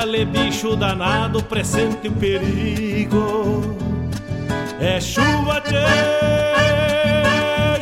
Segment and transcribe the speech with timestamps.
[0.00, 3.76] Oi, gale, bicho danado, presente o perigo.
[4.80, 5.76] É chuva, tchê,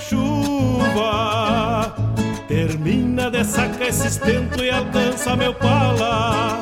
[0.01, 1.95] chuva.
[2.49, 6.61] Termina de sacar esse estento e alcança meu pala.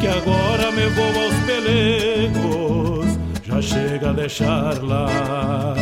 [0.00, 5.74] Que agora me vou aos pelegos, já chega a deixar lá.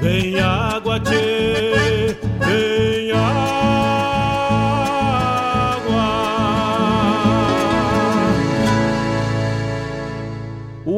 [0.00, 3.99] Vem água, tchê, vem água.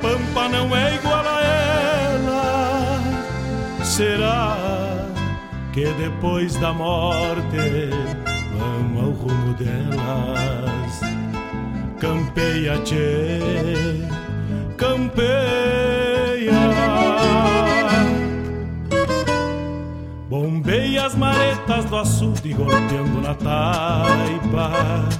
[0.00, 3.00] pampa não é igual a ela?
[3.84, 4.56] Será
[5.72, 7.90] que depois da morte
[8.56, 11.00] vamos ao rumo delas?
[11.98, 13.38] Campeia, tchê,
[14.76, 15.40] campeia.
[20.28, 25.19] Bombeia as maretas do açude golpeando na taipa.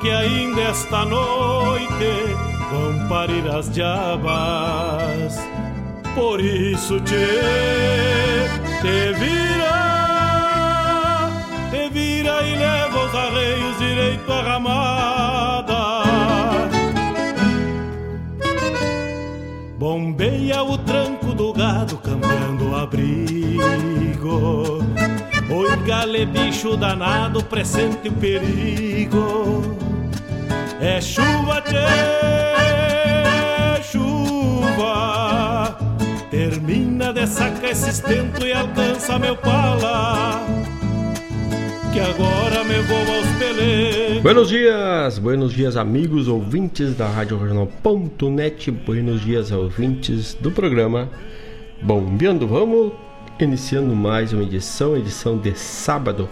[0.00, 2.36] Que ainda esta noite
[2.70, 5.38] vão parir as diabas.
[6.14, 7.14] Por isso te,
[8.80, 9.80] te vira,
[11.70, 16.02] te vira e leva os arreios direito à ramada.
[19.78, 23.30] Bombeia o tranco do gado cambiando o abrigo
[25.52, 29.69] Oi, gale, bicho danado, presente o perigo.
[30.82, 31.76] É chuva, tchê,
[33.82, 35.76] chuva.
[36.30, 40.40] Termina de sacar esse estento e alcança meu pala.
[41.92, 44.22] Que agora me vou aos peleiros.
[44.22, 48.70] Buenos dias, buenos dias, amigos ouvintes da Rádio Regional.net.
[48.70, 51.10] Buenos dias, ouvintes do programa
[51.82, 52.92] Bombeando Vamos
[53.38, 56.26] iniciando mais uma edição, edição de sábado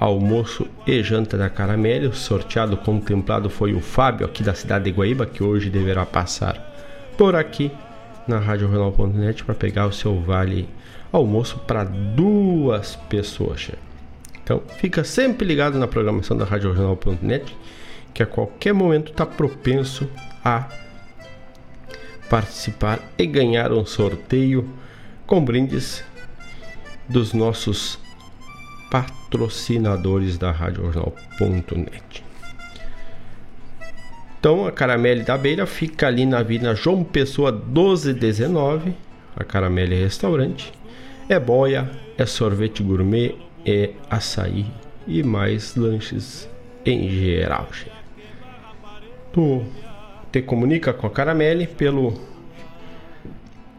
[0.00, 2.08] almoço e janta da Caramelle.
[2.08, 6.72] O sorteado contemplado foi o Fábio, aqui da cidade de Guaíba, que hoje deverá passar
[7.16, 7.70] por aqui
[8.26, 10.68] na RadioRenal.net para pegar o seu vale
[11.12, 13.70] almoço para duas pessoas.
[14.42, 17.54] Então fica sempre ligado na programação da RadioRenal.net
[18.12, 20.08] que a qualquer momento está propenso
[20.44, 20.68] a
[22.28, 24.68] participar e ganhar um sorteio
[25.26, 26.04] com brindes
[27.08, 27.98] dos nossos
[28.90, 32.24] patrocinadores da RadioJornal.net.
[34.38, 38.92] Então a Caramelle da Beira fica ali na Avenida João Pessoa 1219,
[39.36, 40.72] a Caramelle Restaurante.
[41.28, 41.88] É boia,
[42.18, 44.66] é sorvete gourmet, é açaí
[45.06, 46.48] e mais lanches
[46.84, 47.68] em geral.
[49.32, 49.62] Tu
[50.30, 52.12] te comunica com a Caramelle pelo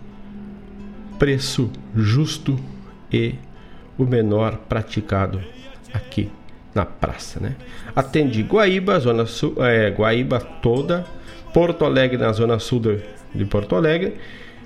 [1.19, 2.59] preço justo
[3.13, 3.35] e
[3.99, 5.41] o menor praticado
[5.93, 6.31] aqui
[6.75, 7.57] na praça, né?
[7.95, 11.07] Atende Guaíba, zona sul, é, Guaíba toda,
[11.55, 12.81] Porto Alegre na zona sul
[13.35, 14.17] de, Porto Alegre,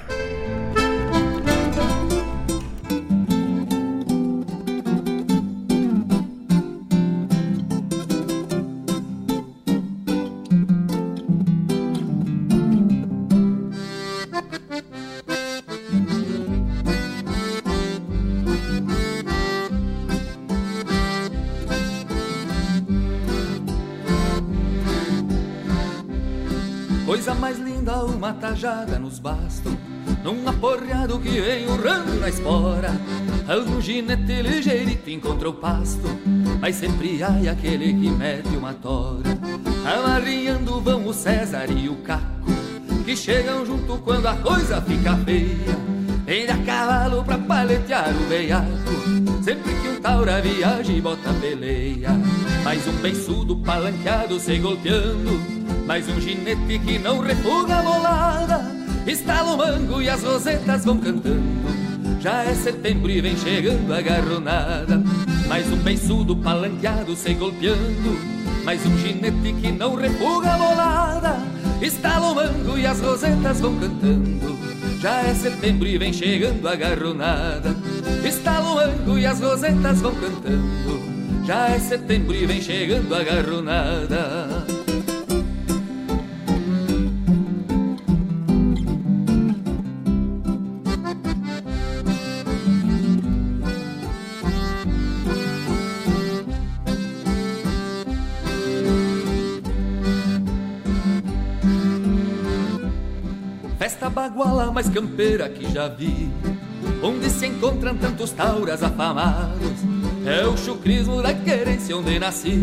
[33.49, 36.07] Algum ginete ligeirito encontrou pasto,
[36.61, 39.23] mas sempre há aquele que mete uma tora.
[39.83, 42.51] Amarrinhando vão o César e o Caco,
[43.03, 45.79] que chegam junto quando a coisa fica feia.
[46.27, 52.11] Vem a cavalo pra paletear o veiaco, sempre que um taura viaja e bota peleia.
[52.63, 58.71] Mais um beiçudo palanqueado se golpeando mais um ginete que não refuga a bolada
[59.07, 61.78] Estala o mango e as rosetas vão cantando
[62.19, 65.01] Já é setembro e vem chegando a garronada.
[65.47, 68.19] Mais um beiçudo palanqueado se golpeando.
[68.65, 71.37] Mais um ginete que não refuga a bolada.
[71.81, 74.59] Estala o mango e as rosetas vão cantando.
[74.99, 77.73] Já é setembro e vem chegando a garronada.
[78.25, 81.01] Estala o mango e as rosetas vão cantando.
[81.45, 84.78] Já é setembro e vem chegando a garronada
[104.59, 106.29] baguala mais campeira que já vi
[107.01, 109.71] Onde se encontram tantos tauras afamados.
[110.25, 112.59] É o chucrismo da querência onde nasci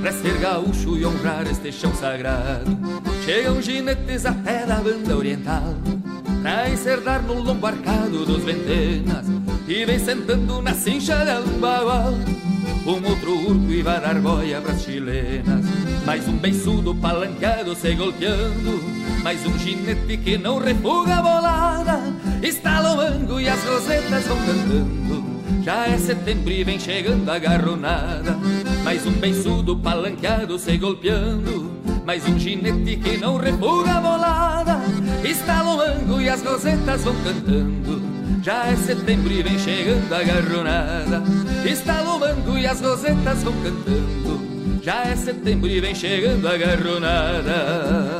[0.00, 2.78] Pra ser gaúcho e honrar este chão sagrado.
[3.24, 5.74] Chegam ginetes até da banda oriental
[6.40, 9.26] Pra encerdar no lombo arcado dos ventenas
[9.68, 14.82] E vem sentando na cincha de um Um outro urco e vai dar boia pras
[14.82, 15.66] chilenas
[16.06, 22.00] Mais um beiçudo palanqueado se golpeando Mais um ginete que não refuga a bolada.
[22.42, 25.24] Está o e as rosetas vão cantando.
[25.62, 28.38] Já é setembro e vem chegando a garronada.
[28.82, 31.70] Mais um beiçudo palanqueado se golpeando.
[32.06, 34.80] Mais um ginete que não refuga a bolada.
[35.22, 38.02] Está o e as rosetas vão cantando.
[38.42, 41.22] Já é setembro e vem chegando a garronada.
[41.66, 44.80] Está o e as rosetas vão cantando.
[44.82, 48.19] Já é setembro e vem chegando a garronada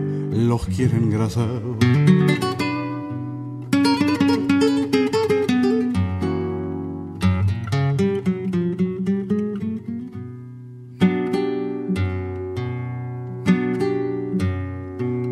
[0.31, 1.77] los quieren engrasados.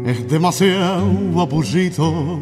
[0.06, 2.40] Es demasiado aburrido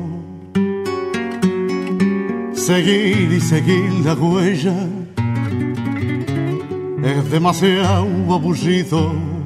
[2.54, 4.76] seguir y seguir la huella.
[7.04, 9.37] Es demasiado aburrido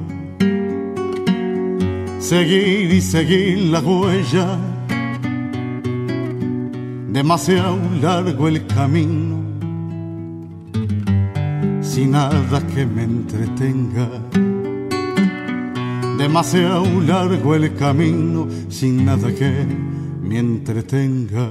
[2.22, 4.58] seguir y seguir la huella.
[7.10, 9.42] Demasiado largo el camino,
[11.82, 14.08] sin nada que me entretenga.
[16.16, 19.66] Demasiado largo el camino, sin nada que
[20.22, 21.50] me entretenga.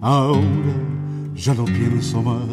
[0.00, 0.74] ahora
[1.34, 2.48] ya no pienso más.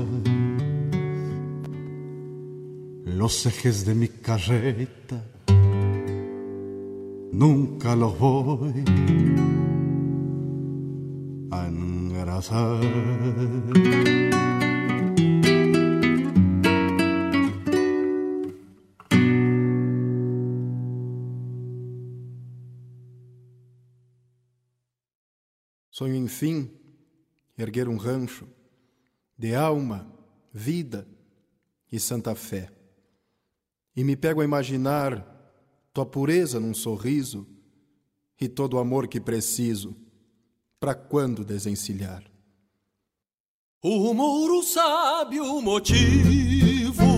[3.06, 5.24] Los ejes de mi carreta
[7.32, 8.84] nunca los voy
[11.52, 12.82] a engrasar.
[25.90, 26.77] Sonho, enfim,
[27.58, 28.48] erguer um rancho
[29.38, 30.12] de alma,
[30.54, 31.08] vida
[31.92, 32.72] e santa fé.
[33.96, 35.26] E me pego a imaginar
[35.94, 37.48] tua pureza num sorriso
[38.40, 39.96] e todo o amor que preciso
[40.80, 42.24] para quando desencilhar.
[43.82, 47.18] O Mouro sabe o motivo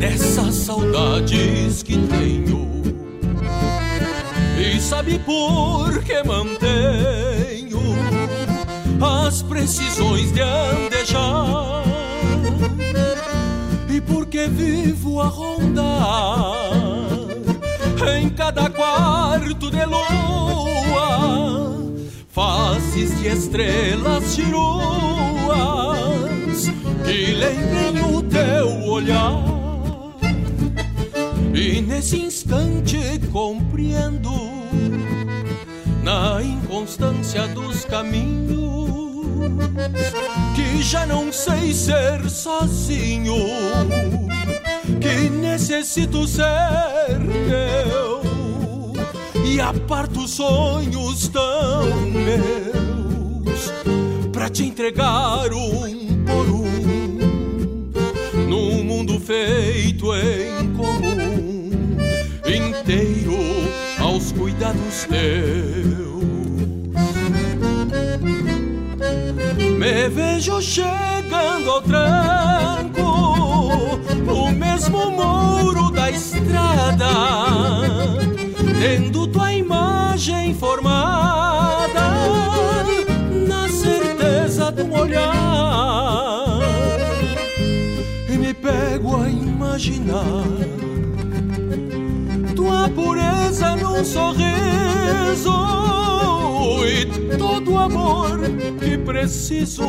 [0.00, 2.70] dessas saudades que tenho
[4.58, 7.39] e sabe por que mantenho
[9.02, 11.84] as precisões de andejar
[13.88, 16.70] e porque vivo a rondar
[18.18, 20.10] em cada quarto de lua
[22.28, 25.50] faces de estrelas chiruas
[27.04, 29.44] que lembrem o teu olhar.
[31.52, 34.59] E nesse instante compreendo
[36.02, 38.70] na inconstância dos caminhos
[40.54, 43.36] que já não sei ser sozinho,
[45.00, 46.44] que necessito ser
[47.48, 48.22] teu
[49.44, 53.72] e aparto sonhos tão meus
[54.32, 56.70] pra te entregar um por um
[58.48, 61.70] num mundo feito em comum
[62.46, 63.79] inteiro
[64.10, 66.10] aos cuidados teus.
[69.78, 73.02] Me vejo chegando ao tranco,
[74.26, 77.06] no mesmo muro da estrada,
[78.80, 82.10] tendo tua imagem formada,
[83.46, 86.58] na certeza de um olhar,
[88.28, 90.69] e me pego a imaginar
[92.88, 94.40] pureza num sorriso
[96.86, 98.40] e todo amor
[98.78, 99.88] que preciso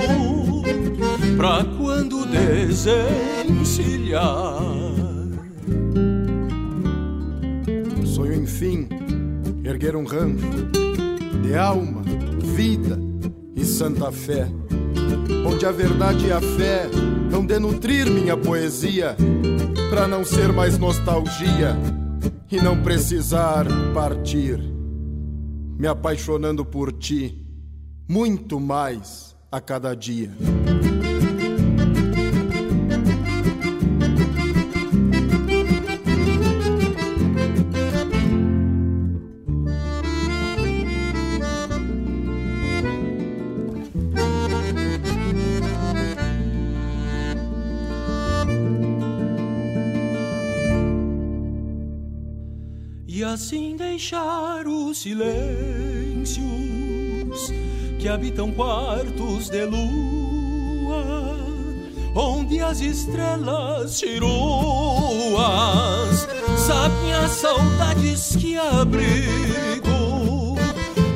[1.37, 4.61] pra quando desencilhar.
[8.05, 8.87] Sonho, enfim,
[9.63, 10.69] erguer um rancho
[11.41, 12.01] de alma,
[12.55, 12.99] vida
[13.55, 14.47] e santa fé,
[15.45, 16.89] onde a verdade e a fé
[17.33, 19.15] hão de nutrir minha poesia,
[19.89, 21.77] pra não ser mais nostalgia
[22.51, 24.59] e não precisar partir,
[25.79, 27.47] me apaixonando por ti
[28.09, 30.29] muito mais a cada dia.
[54.11, 56.43] Deixar os silêncios
[57.97, 61.37] que habitam quartos de lua,
[62.13, 64.27] onde as estrelas chiruas
[66.57, 69.07] sabem as saudades que abrigo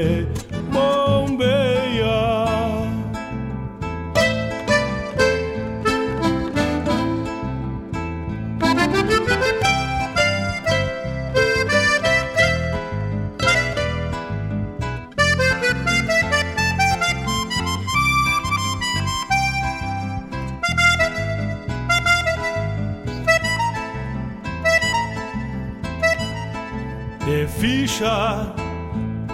[27.61, 28.51] Ficha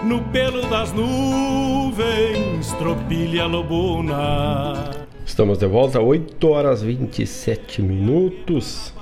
[0.03, 4.91] no pelo das nuvens, tropilha lobuna.
[5.25, 8.93] Estamos de volta, 8 horas 27 minutos.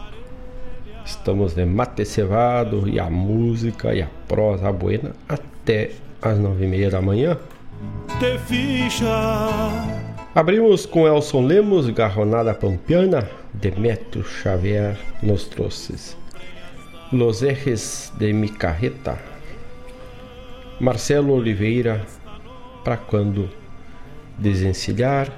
[1.03, 6.67] Estamos de mate cevado e a música e a prosa buena até as nove e
[6.67, 7.35] meia da manhã.
[8.19, 9.07] Te ficha.
[10.35, 16.15] Abrimos com Elson Lemos, Garronada Pampiana, Demetrio Xavier nos trouxe
[17.11, 19.19] Los Ejes de Mi Carreta,
[20.79, 22.03] Marcelo Oliveira,
[22.83, 23.47] para quando
[24.39, 25.31] desencilhar.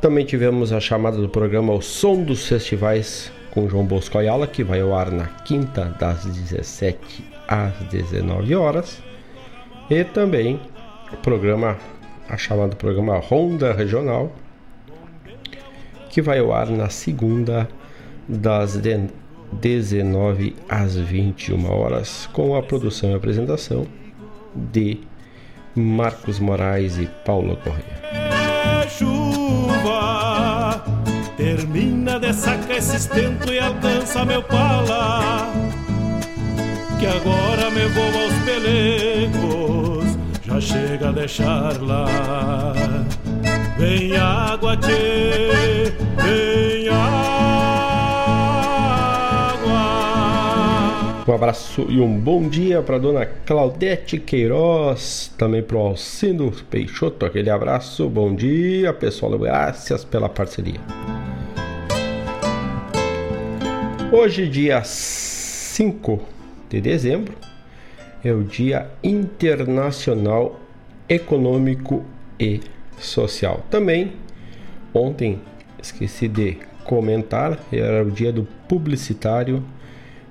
[0.00, 4.62] Também tivemos a chamada do programa O Som dos Festivais com João Bosco Ayala, que
[4.62, 9.02] vai ao ar na quinta das 17 às 19 horas.
[9.90, 10.60] E também
[11.12, 11.76] o programa,
[12.28, 14.32] a chamada do programa Ronda Regional,
[16.08, 17.68] que vai ao ar na segunda
[18.28, 18.76] das
[19.52, 23.86] 19 às 21 horas, com a produção e apresentação
[24.54, 25.00] de
[25.74, 27.98] Marcos Moraes e Paula Correia.
[28.84, 30.18] É chuva
[31.38, 35.52] termina de sacar esse tento e alcança meu pala,
[36.98, 42.74] que agora me vou aos pelecos, já chega a deixar lá.
[43.78, 47.87] Vem água, tchê, vem água.
[51.28, 57.26] Um abraço e um bom dia para dona Claudete Queiroz, também para o Alcindo Peixoto,
[57.26, 60.80] aquele abraço, bom dia pessoal, graças pela parceria.
[64.10, 66.18] Hoje, dia 5
[66.70, 67.34] de dezembro,
[68.24, 70.58] é o Dia Internacional
[71.06, 72.06] Econômico
[72.40, 72.62] e
[72.98, 73.66] Social.
[73.70, 74.14] Também,
[74.94, 75.42] ontem,
[75.78, 79.62] esqueci de comentar, era o dia do publicitário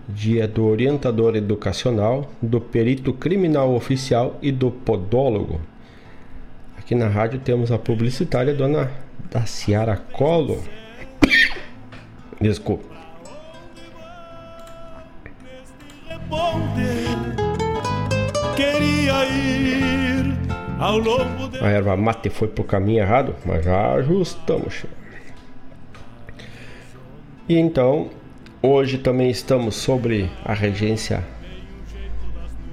[0.08, 5.60] dia do orientador educacional, do perito criminal oficial e do podólogo.
[6.78, 8.91] Aqui na rádio temos a publicitária dona
[9.30, 10.63] Daciara Colo.
[12.39, 12.96] Desculpa.
[21.62, 24.86] A erva mate foi pro caminho errado, mas já ajustamos.
[27.50, 28.10] E então,
[28.62, 31.24] hoje também estamos sobre a regência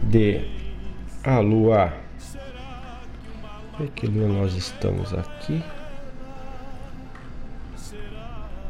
[0.02, 0.40] de
[1.22, 1.92] a lua.
[3.96, 5.62] Que lua nós estamos aqui?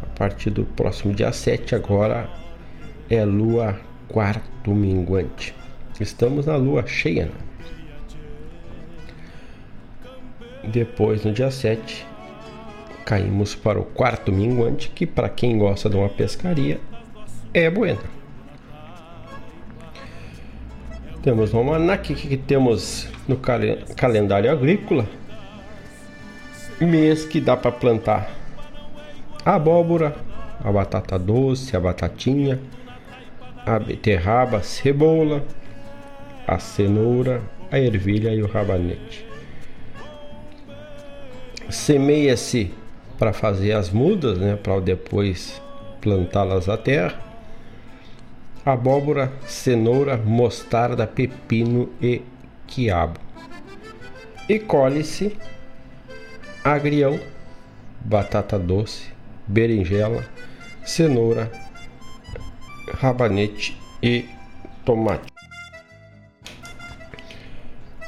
[0.03, 2.29] A partir do próximo dia 7 agora
[3.11, 5.55] é lua quarto minguante.
[6.01, 7.27] Estamos na lua cheia.
[7.27, 7.33] Né?
[10.65, 12.07] Depois, no dia 7,
[13.05, 16.81] caímos para o quarto minguante, que para quem gosta de uma pescaria
[17.55, 18.01] é buena.
[21.23, 23.39] Temos no almanac que temos no
[23.97, 25.07] calendário agrícola
[26.81, 28.31] mês que dá para plantar
[29.45, 30.15] a abóbora,
[30.63, 32.59] a batata doce, a batatinha,
[33.65, 35.45] a beterraba, a cebola,
[36.47, 39.27] a cenoura, a ervilha e o rabanete.
[41.69, 42.73] Semeia-se
[43.19, 45.61] para fazer as mudas, né, para depois
[46.01, 47.24] plantá-las à terra.
[48.65, 52.23] Abóbora, cenoura, mostarda, pepino e
[52.67, 53.21] quiabo.
[54.49, 55.37] E colhe-se
[56.65, 57.21] agrião,
[58.01, 59.11] batata doce,
[59.47, 60.25] berinjela,
[60.83, 61.53] cenoura,
[62.95, 64.25] rabanete e
[64.85, 65.33] tomate.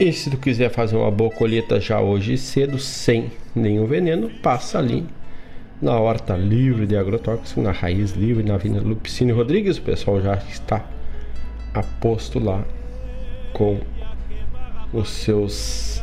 [0.00, 4.78] E se tu quiser fazer uma boa colheita já hoje cedo, sem nenhum veneno, passa
[4.78, 5.06] ali
[5.80, 9.78] na horta livre de agrotóxico, na raiz livre, na Avenida Lupicínio Rodrigues.
[9.78, 10.84] O pessoal já está
[11.74, 12.64] a posto lá
[13.52, 13.80] com
[14.92, 16.02] os seus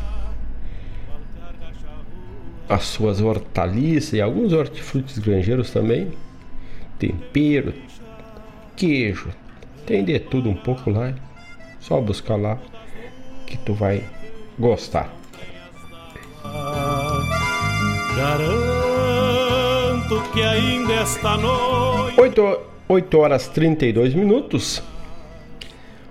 [2.70, 6.14] as suas hortaliças e alguns hortifrutis granjeiros também,
[6.98, 7.74] tempero,
[8.76, 9.30] queijo,
[9.86, 11.14] tem de tudo um pouco lá.
[11.80, 12.58] Só buscar lá
[13.46, 14.04] que tu vai
[14.58, 15.14] gostar.
[20.34, 24.82] Que ainda esta noite 8, 8 horas 32 minutos.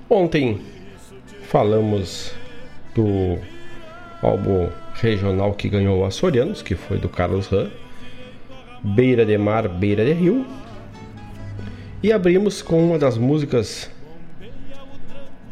[0.09, 0.61] Ontem
[1.49, 2.33] falamos
[2.95, 3.37] do
[4.23, 7.69] álbum regional que ganhou o Açorianos, que foi do Carlos Ram,
[8.81, 10.47] Beira de Mar, Beira de Rio.
[12.01, 13.91] E abrimos com uma das músicas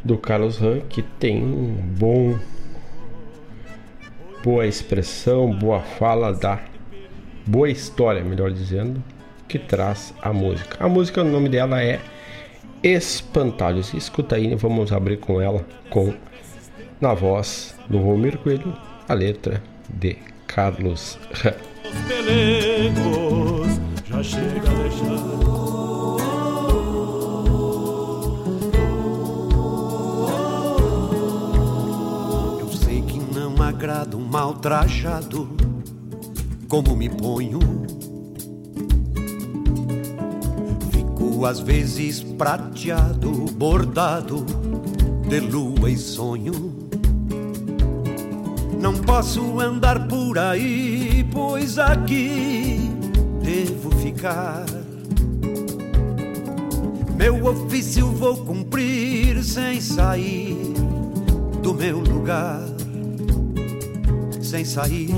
[0.04, 2.38] do Carlos Ram, que tem um bom
[4.44, 6.69] boa expressão, boa fala da
[7.46, 9.02] boa história, melhor dizendo,
[9.48, 10.76] que traz a música.
[10.84, 12.00] A música, o nome dela é
[12.82, 13.92] Espantalhos.
[13.94, 16.14] Escuta aí, vamos abrir com ela com
[17.00, 18.76] na voz do Romir Coelho,
[19.08, 21.54] a letra de Carlos Ram.
[24.06, 25.50] já chega a deixar
[33.80, 34.54] agrada um mal
[36.70, 37.58] como me ponho.
[40.92, 44.46] Fico às vezes prateado, bordado
[45.28, 46.88] de lua e sonho.
[48.80, 52.88] Não posso andar por aí, pois aqui
[53.42, 54.64] devo ficar.
[57.16, 60.56] Meu ofício vou cumprir sem sair
[61.62, 62.70] do meu lugar
[64.50, 65.10] sem sair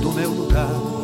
[0.00, 0.97] do meu lugar.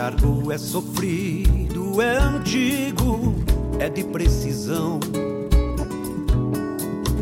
[0.00, 3.34] Encargo é sofrido, é antigo,
[3.78, 4.98] é de precisão.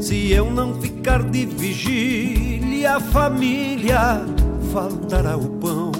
[0.00, 4.24] Se eu não ficar de vigília, a família
[4.72, 5.90] faltará o pão.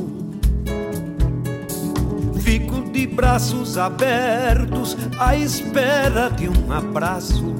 [2.43, 7.57] Fico de braços abertos à espera de um abraço.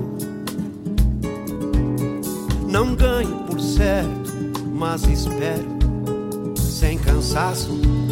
[2.69, 4.33] Não ganho certo,
[4.73, 5.67] mas espero
[6.57, 8.08] sem cansaço.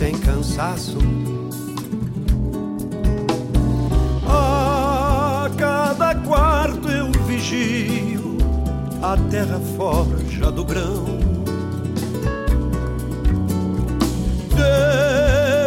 [0.00, 0.96] Sem cansaço.
[4.26, 8.38] A cada quarto eu vigio
[9.02, 11.04] a terra forja do grão.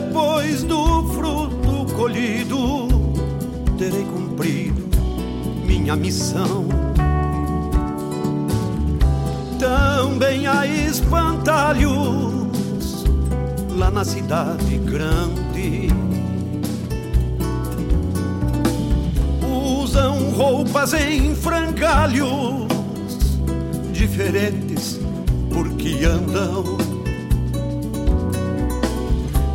[0.01, 2.87] Depois do fruto colhido,
[3.77, 4.89] terei cumprido
[5.63, 6.65] minha missão
[9.59, 12.32] também há espantalhos
[13.77, 15.87] lá na cidade grande.
[19.81, 22.67] Usam roupas em frangalhos
[23.91, 24.99] diferentes
[25.51, 26.77] porque andam.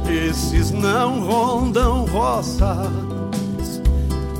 [0.08, 2.88] Esses não rondam poças,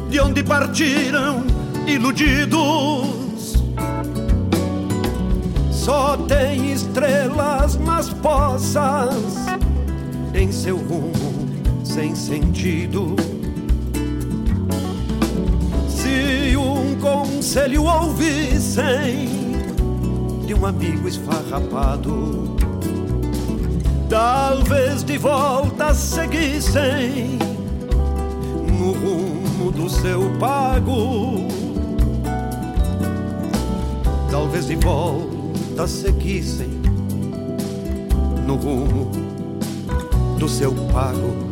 [0.08, 1.44] de onde partiram
[1.86, 3.18] iludidos.
[5.70, 9.14] Só tem estrelas nas poças,
[10.34, 11.48] em seu rumo
[11.84, 13.16] sem sentido.
[15.88, 19.28] Se um conselho ouvissem
[20.46, 22.56] de um amigo esfarrapado,
[24.08, 27.38] talvez de volta seguissem
[28.78, 31.48] no rumo do seu pago.
[34.30, 36.68] Talvez de volta seguissem
[38.46, 39.27] no rumo
[40.38, 41.47] do seu pago.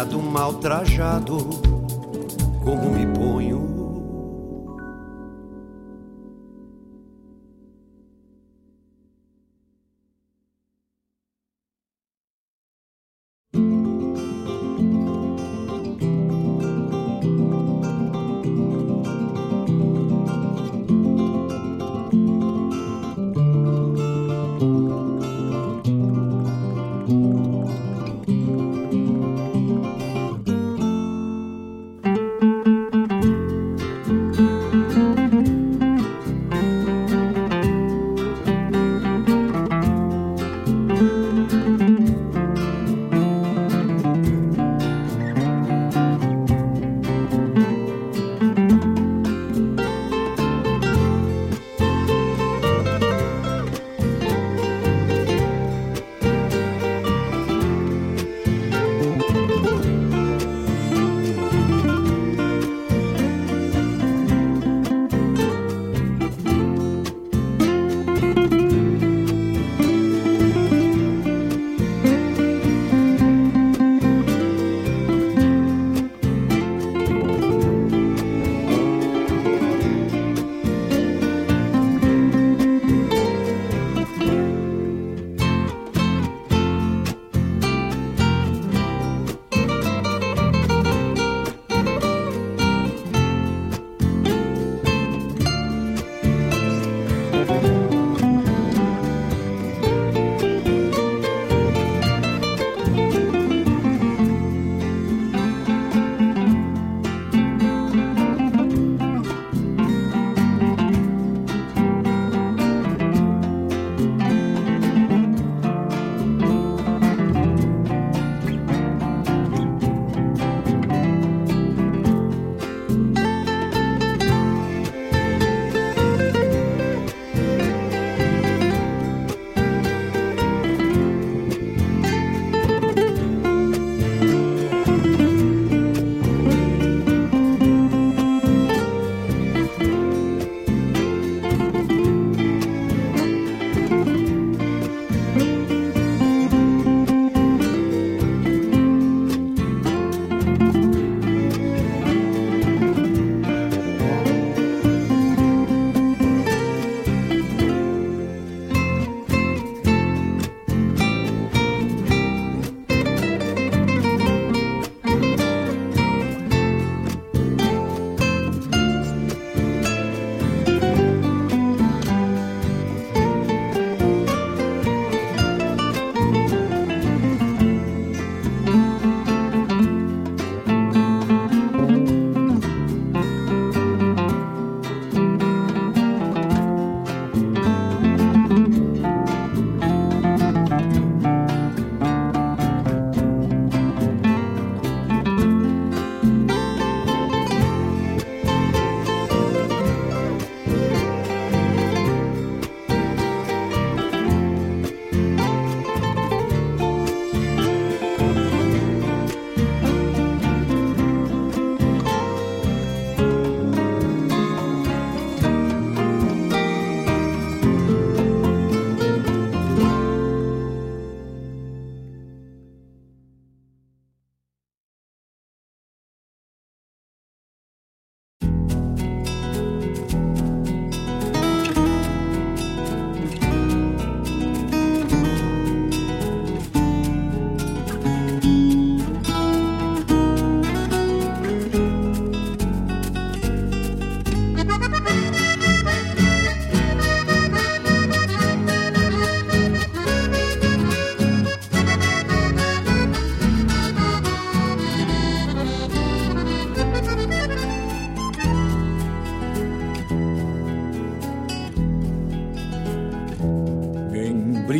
[0.00, 1.36] Não agrado mal trajado,
[2.64, 3.09] como me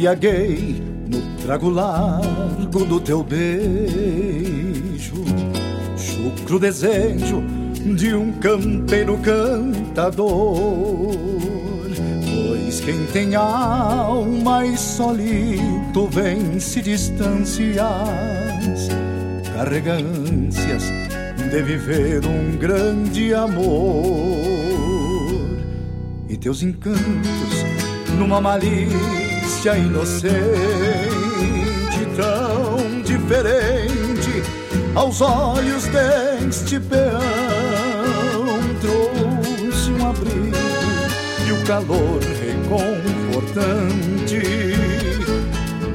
[0.01, 5.15] embriaguei no trago largo do teu beijo,
[5.95, 7.45] chucro desejo
[7.97, 10.39] de um campeiro cantador.
[12.25, 17.77] Pois quem tem alma e solito vence distâncias,
[19.55, 20.85] carrega ânsias
[21.51, 24.41] de viver um grande amor.
[26.27, 27.67] E teus encantos
[28.17, 29.20] numa malícia
[29.69, 30.41] inocente
[32.17, 34.43] tão diferente
[34.95, 37.21] aos olhos deste peão.
[38.81, 40.57] Trouxe um abrigo
[41.47, 44.41] e o calor reconfortante.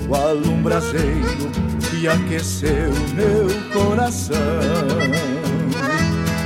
[0.07, 1.49] Qual um braseiro
[1.89, 4.37] que aqueceu meu coração.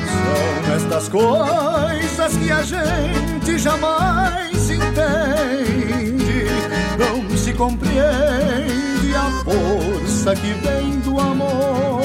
[0.08, 5.89] São estas coisas que a gente jamais entende
[7.60, 11.99] compreende a força que vem do amor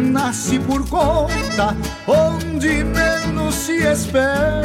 [0.00, 4.64] nasce por conta onde menos se espera.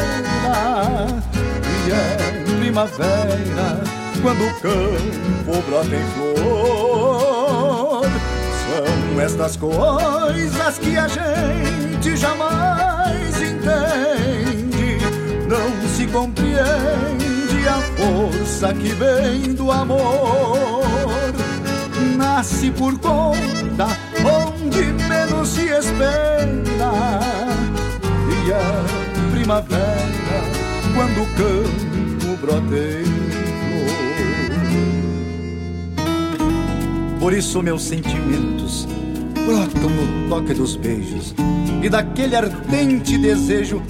[1.85, 3.83] E é primavera
[4.21, 8.05] quando o campo brota em flor.
[8.63, 14.99] São estas coisas que a gente jamais entende,
[15.49, 17.12] não se compreende
[18.03, 20.83] força que vem do amor.
[22.17, 23.87] Nasce por conta
[24.19, 27.19] onde menos se espera.
[28.29, 30.43] E é primavera
[30.93, 33.05] quando o campo brota em
[33.69, 34.39] flor.
[37.19, 38.87] Por isso meus sentimentos
[39.45, 41.33] brotam no toque dos beijos
[41.81, 43.81] e daquele ardente desejo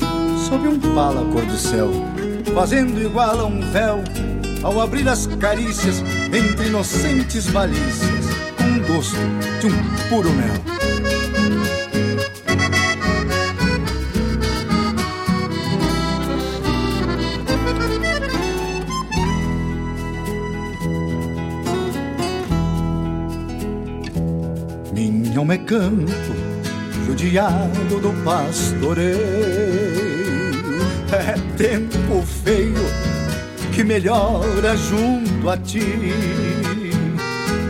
[0.48, 1.90] sob um pala cor do céu,
[2.54, 4.04] fazendo igual a um véu
[4.62, 8.26] ao abrir as carícias entre inocentes malícias,
[8.58, 9.18] com gosto
[9.60, 10.54] de um puro mel.
[24.94, 26.12] Minha alma é campo,
[27.06, 30.03] judiado do pastoreio.
[31.12, 32.84] É tempo feio
[33.74, 36.14] que melhora junto a ti.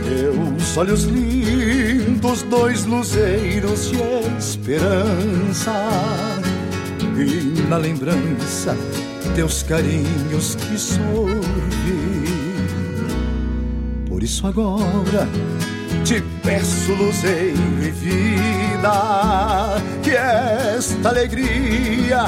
[0.04, 5.74] Teus olhos lindos, dois luzeiros de esperança.
[7.18, 8.76] E na lembrança,
[9.36, 12.24] teus carinhos que sorvi.
[14.08, 15.28] Por isso agora
[16.04, 22.26] te peço luzeiro e vida, que esta alegria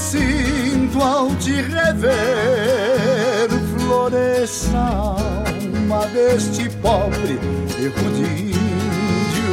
[0.00, 3.48] sinto ao te rever
[3.78, 7.38] floresça a alma deste pobre
[7.78, 9.52] erro de índio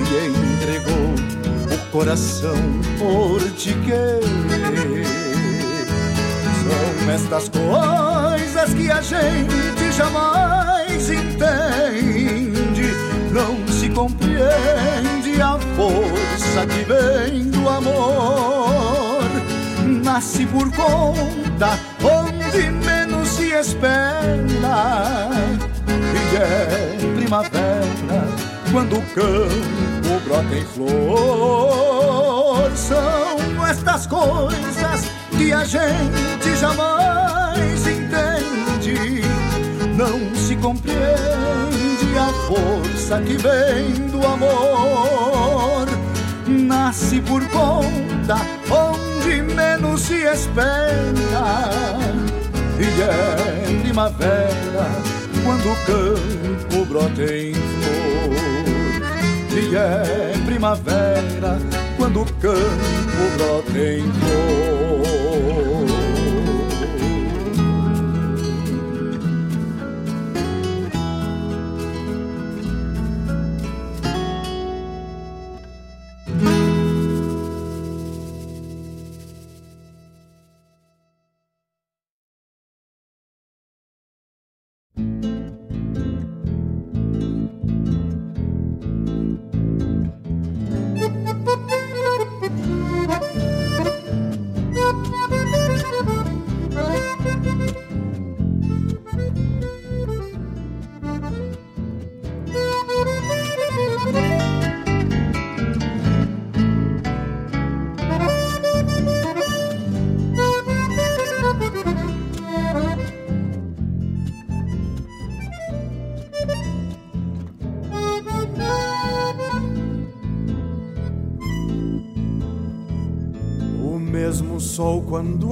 [0.00, 0.12] e
[0.56, 1.14] entregou
[1.70, 2.56] o coração
[2.98, 5.04] por te querer.
[6.62, 12.94] São estas coisas que a gente jamais entende,
[13.30, 19.22] não se compreende a força que vem do amor.
[20.02, 25.30] Nasce por conta onde menos se espera,
[25.88, 28.24] e é primavera
[28.72, 32.70] quando o campo brota em flor.
[32.76, 35.04] São estas coisas
[35.36, 39.22] que a gente jamais entende,
[39.96, 45.13] não se compreende a força que vem do amor.
[46.46, 48.36] Nasce por conta
[48.70, 51.70] onde menos se espera,
[52.78, 54.86] e é primavera
[55.42, 58.34] quando o campo brota em flor.
[59.56, 61.58] E é primavera
[61.96, 64.83] quando o campo brota em flor.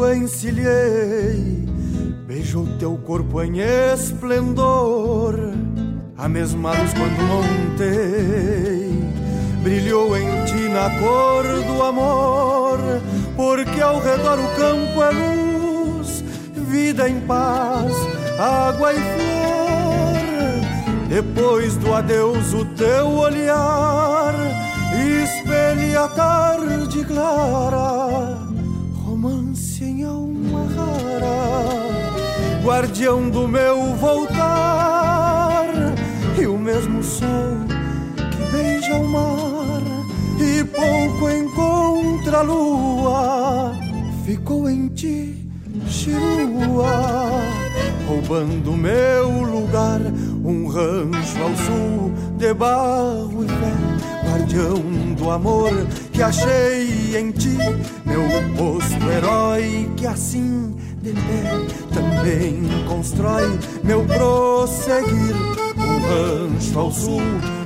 [0.03, 1.65] Quando encilhei
[2.27, 5.37] beijou teu corpo em esplendor.
[6.19, 9.01] A mesma luz quando montei
[9.63, 12.81] brilhou em ti na cor do amor,
[13.37, 16.25] porque ao redor o campo é luz,
[16.69, 17.93] vida em paz,
[18.41, 20.19] água e flor.
[21.09, 24.35] Depois do adeus, o teu olhar
[24.93, 28.42] espelha a tarde clara,
[32.63, 35.67] guardião do meu voltar,
[36.41, 37.57] e o mesmo sol
[38.31, 39.83] que beija o mar,
[40.39, 43.73] e pouco encontra a lua,
[44.25, 45.49] ficou em ti,
[45.89, 47.31] chirua,
[48.07, 50.01] roubando meu lugar,
[50.45, 55.73] um rancho ao sul de barro e fé, guardião do amor
[56.13, 57.59] que achei em ti,
[58.05, 58.23] meu
[58.57, 60.72] posto herói que assim
[61.03, 61.21] de pé
[61.93, 65.35] também constrói meu prosseguir.
[65.77, 67.21] Um rancho ao sul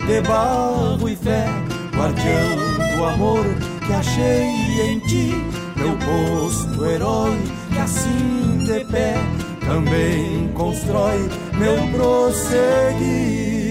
[0.07, 1.47] de barro e fé,
[1.95, 3.45] guardião do amor
[3.87, 5.35] que achei em ti,
[5.77, 7.39] meu posto herói
[7.73, 9.15] que assim de pé
[9.67, 11.29] também constrói
[11.59, 13.66] meu prosseguir.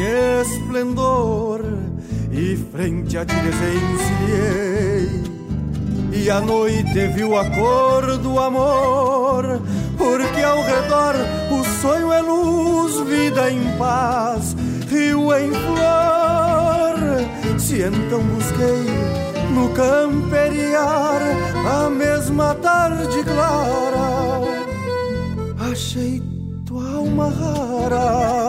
[0.00, 1.60] Esplendor
[2.32, 5.08] e frente a ti desencilhei.
[6.12, 9.60] E a noite viu a cor do amor,
[9.96, 11.14] porque ao redor
[11.50, 14.56] o sonho é luz, vida em paz,
[14.88, 16.98] rio em flor.
[17.58, 18.84] Se então busquei
[19.54, 21.20] no camperiar
[21.66, 24.42] a mesma tarde clara,
[25.70, 26.22] achei
[26.66, 28.47] tua alma rara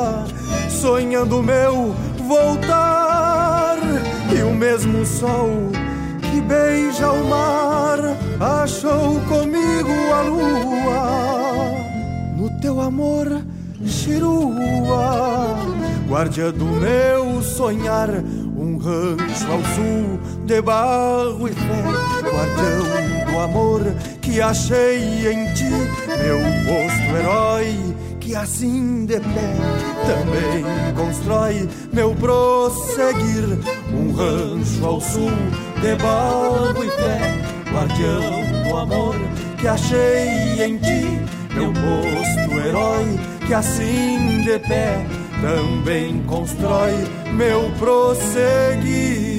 [0.80, 1.94] sonhando meu
[2.28, 3.78] voltar.
[4.34, 5.50] E o mesmo sol
[6.22, 8.00] que beija o mar
[8.40, 11.72] achou comigo a lua.
[12.38, 13.42] No teu amor
[13.86, 15.58] chirua
[16.08, 21.84] guardia do meu sonhar um rancho ao sul de barro e fé.
[22.24, 23.82] Guardião do amor
[24.22, 29.56] que achei em ti meu posto herói que assim de pé
[30.06, 30.64] também
[30.96, 33.60] constrói meu prosseguir.
[33.94, 35.32] Um rancho ao sul
[35.82, 39.16] de barro e fé, guardião do amor
[39.60, 41.20] que achei em ti.
[41.54, 45.06] Meu posto herói que assim de pé
[45.42, 46.94] também constrói
[47.34, 49.39] meu prosseguir.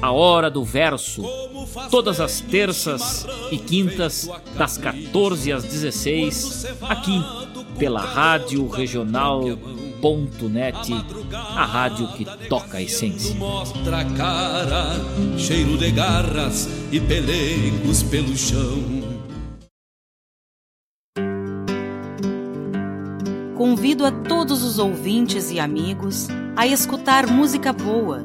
[0.00, 1.22] A Hora do Verso
[1.90, 7.20] todas as terças e quintas, das 14 às 16, aqui
[7.78, 9.44] pela Rádio Regional.net,
[11.32, 13.34] a rádio que toca a essência.
[13.36, 14.96] Mostra cara,
[15.36, 18.82] cheiro de garras e pelegos pelo chão.
[23.56, 28.24] Convido a todos os ouvintes e amigos a escutar música boa,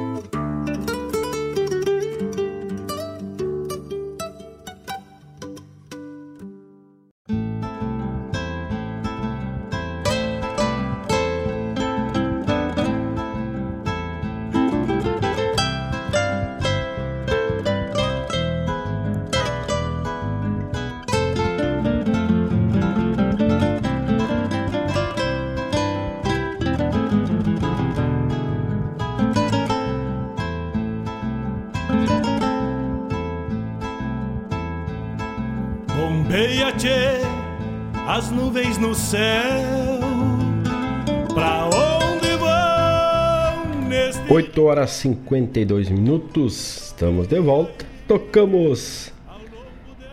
[44.33, 47.85] 8 horas 52 minutos, estamos de volta.
[48.07, 49.11] Tocamos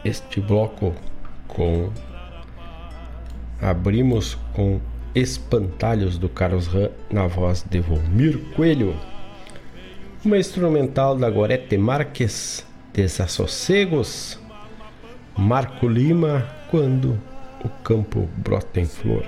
[0.05, 0.93] este bloco
[1.47, 1.91] com.
[3.63, 4.81] Abrimos com
[5.15, 8.97] Espantalhos do Carlos Ram na voz de Volmir Coelho.
[10.25, 14.37] Uma instrumental da Gorete Marques, Desassossegos.
[15.37, 17.17] Marco Lima, Quando
[17.65, 19.25] o Campo Brota em Flor.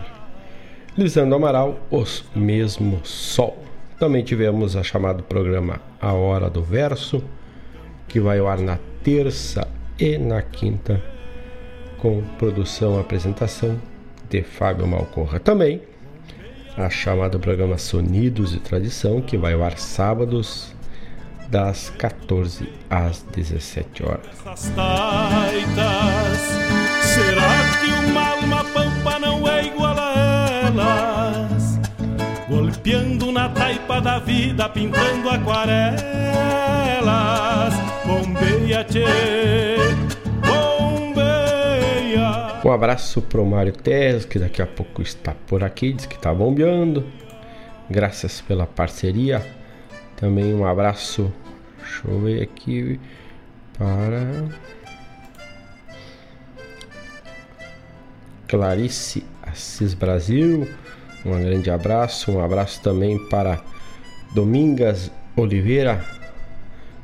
[0.99, 3.70] Lisandro Amaral, Os Mesmo Sol.
[4.01, 7.23] Também tivemos a chamado programa A Hora do Verso,
[8.09, 11.03] que vai ao ar na terça e na quinta,
[11.99, 13.79] com produção e apresentação
[14.31, 15.39] de Fábio Malcorra.
[15.39, 15.83] Também
[16.79, 20.75] a chamada programa Sonidos e Tradição, que vai ao ar sábados,
[21.51, 24.71] das 14 às 17 horas.
[33.41, 36.05] Na taipa da vida, pintando aquarelas.
[38.05, 39.07] Bombeia, tchê,
[40.47, 41.81] bombeia.
[42.63, 46.35] Um abraço pro Mário Terres, que daqui a pouco está por aqui, diz que está
[46.35, 47.11] bombeando.
[47.89, 49.43] Graças pela parceria.
[50.17, 51.33] Também um abraço,
[51.79, 53.01] deixa eu ver aqui,
[53.79, 54.49] para
[58.47, 60.69] Clarice Assis Brasil.
[61.25, 62.33] Um grande abraço.
[62.33, 63.61] Um abraço também para
[64.35, 66.05] Domingas Oliveira,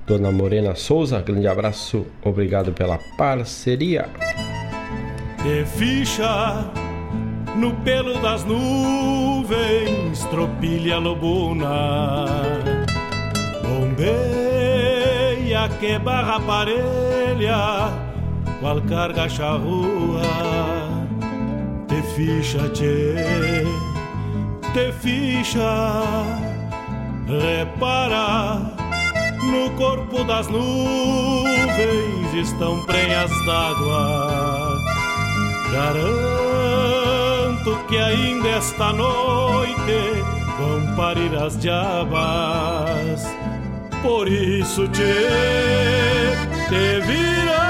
[0.06, 1.20] Dona Morena Souza.
[1.20, 4.08] Grande abraço, obrigado pela parceria.
[5.42, 6.70] De ficha
[7.56, 12.26] no pelo das nuvens, tropilha lobuna.
[13.62, 14.56] Bombeia
[15.80, 17.92] que barra parelha,
[18.60, 20.22] qual carga charrua.
[21.88, 23.14] Te ficha, tchê,
[24.72, 26.02] te ficha,
[27.26, 28.76] repara.
[29.42, 34.80] No corpo das nuvens estão prenhas d'água.
[35.72, 36.46] Garanto
[37.88, 40.24] que ainda esta noite
[40.58, 43.24] vão parir as diabas.
[44.02, 45.14] Por isso te,
[46.68, 47.68] te vira,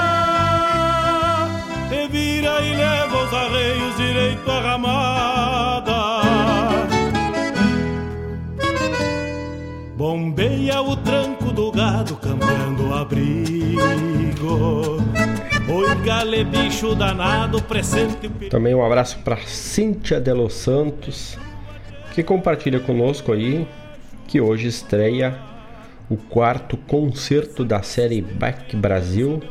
[1.89, 5.76] te vira e leva os arreios direito à ramada.
[12.07, 13.77] Gado, cambiando abrigo.
[15.69, 18.29] Oi, gale, bicho danado, presente.
[18.49, 21.37] Também um abraço para Cíntia de Los Santos,
[22.13, 23.67] que compartilha conosco aí
[24.25, 25.37] que hoje estreia
[26.09, 29.41] o quarto concerto da série Back Brasil,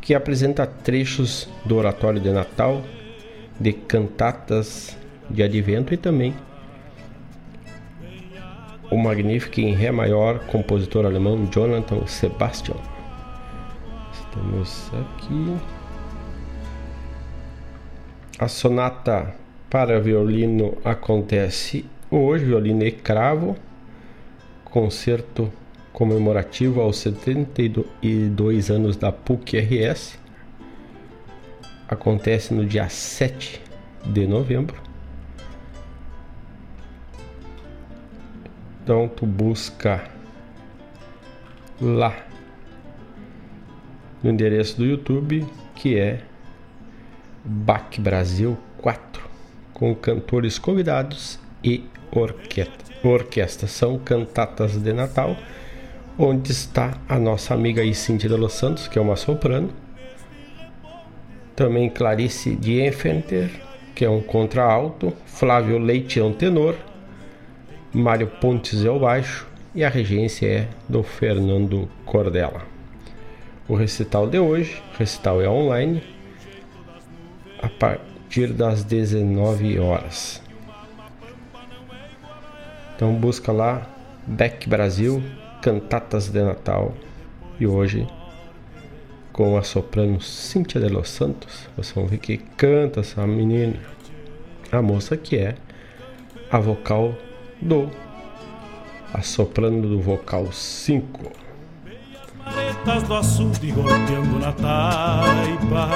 [0.00, 2.82] que apresenta trechos do Oratório de Natal,
[3.58, 4.96] de cantatas
[5.30, 6.34] de advento e também
[8.96, 12.76] o magnífico em Ré maior compositor alemão Jonathan Sebastian.
[14.10, 15.54] Estamos aqui.
[18.38, 19.34] A sonata
[19.68, 23.54] para violino acontece hoje, violino e cravo,
[24.64, 25.52] concerto
[25.92, 30.18] comemorativo aos 72 anos da PUC-RS.
[31.86, 33.60] Acontece no dia 7
[34.06, 34.85] de novembro.
[38.86, 40.04] Então tu busca
[41.80, 42.24] lá
[44.22, 46.20] no endereço do YouTube que é
[47.44, 49.28] BAC Brasil 4
[49.74, 52.94] com cantores convidados e orquestra.
[53.02, 55.36] Orquestra são cantatas de Natal,
[56.16, 59.70] onde está a nossa amiga Cintia de Los Santos, que é uma soprano.
[61.56, 63.50] Também Clarice Dienfenter,
[63.96, 66.76] que é um contralto, Flávio Leite é um tenor,
[67.96, 72.62] Mário Pontes é o baixo e a regência é do Fernando Cordella.
[73.68, 76.02] O recital de hoje, recital é online,
[77.60, 80.42] a partir partir das 19 horas.
[82.94, 83.86] Então busca lá
[84.26, 85.22] Beck Brasil,
[85.62, 86.92] Cantatas de Natal.
[87.58, 88.06] E hoje
[89.32, 91.68] com a soprano Cíntia de Los Santos.
[91.76, 93.76] Vocês vão ver que canta essa menina.
[94.70, 95.54] A moça que é
[96.50, 97.14] a vocal
[97.60, 97.88] do
[99.12, 101.32] a soprano do vocal 5.
[102.44, 105.88] Maretas do açude golpeando na taipa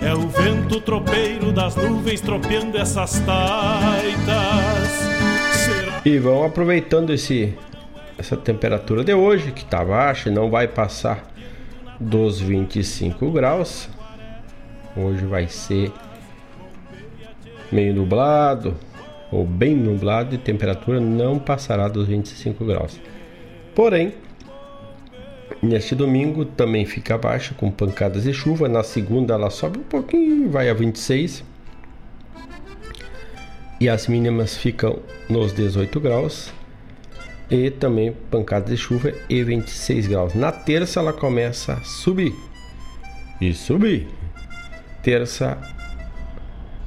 [0.00, 5.10] É o vento tropeiro das nuvens tropeando essas taitas.
[6.04, 7.56] E vão aproveitando esse
[8.18, 11.26] essa temperatura de hoje que tá baixa e não vai passar
[11.98, 13.88] dos 25 graus.
[14.94, 15.90] Hoje vai ser
[17.72, 18.76] meio nublado,
[19.30, 23.00] ou bem nublado e temperatura não passará dos 25 graus.
[23.74, 24.14] Porém,
[25.62, 28.68] neste domingo também fica baixa com pancadas de chuva.
[28.68, 31.44] Na segunda ela sobe um pouquinho, vai a 26.
[33.80, 36.52] E as mínimas ficam nos 18 graus.
[37.50, 40.34] E também pancadas de chuva e 26 graus.
[40.34, 42.34] Na terça ela começa a subir.
[43.40, 44.08] E subir.
[45.02, 45.58] Terça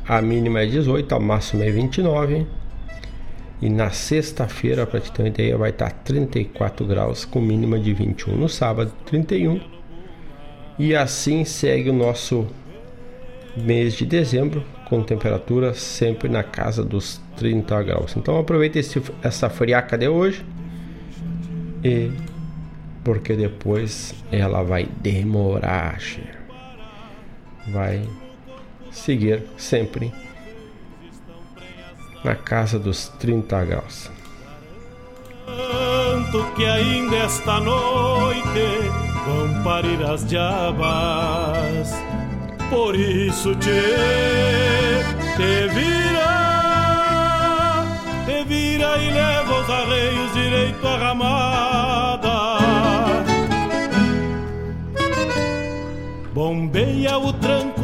[0.08, 2.46] a mínima é 18, a máxima é 29.
[3.62, 7.94] E na sexta-feira, para te ter uma ideia, vai estar 34 graus com mínima de
[7.94, 8.36] 21.
[8.36, 9.62] No sábado, 31.
[10.78, 12.48] E assim segue o nosso
[13.56, 18.18] mês de dezembro, com temperatura sempre na casa dos 30 graus.
[18.18, 20.46] Então aproveite esse, essa friaca de hoje.
[21.84, 22.12] E
[23.04, 26.00] porque depois ela vai demorar.
[27.68, 28.02] Vai
[28.94, 30.14] seguir sempre
[32.24, 34.10] na casa dos 30 graus.
[35.46, 38.92] Tanto que ainda esta noite
[39.26, 41.92] vão parir as diabas.
[42.70, 43.70] Por isso te,
[45.36, 46.34] te vira,
[48.26, 52.14] te vira e leva os arreios direito à ramada.
[56.34, 57.73] Bombeia o tranco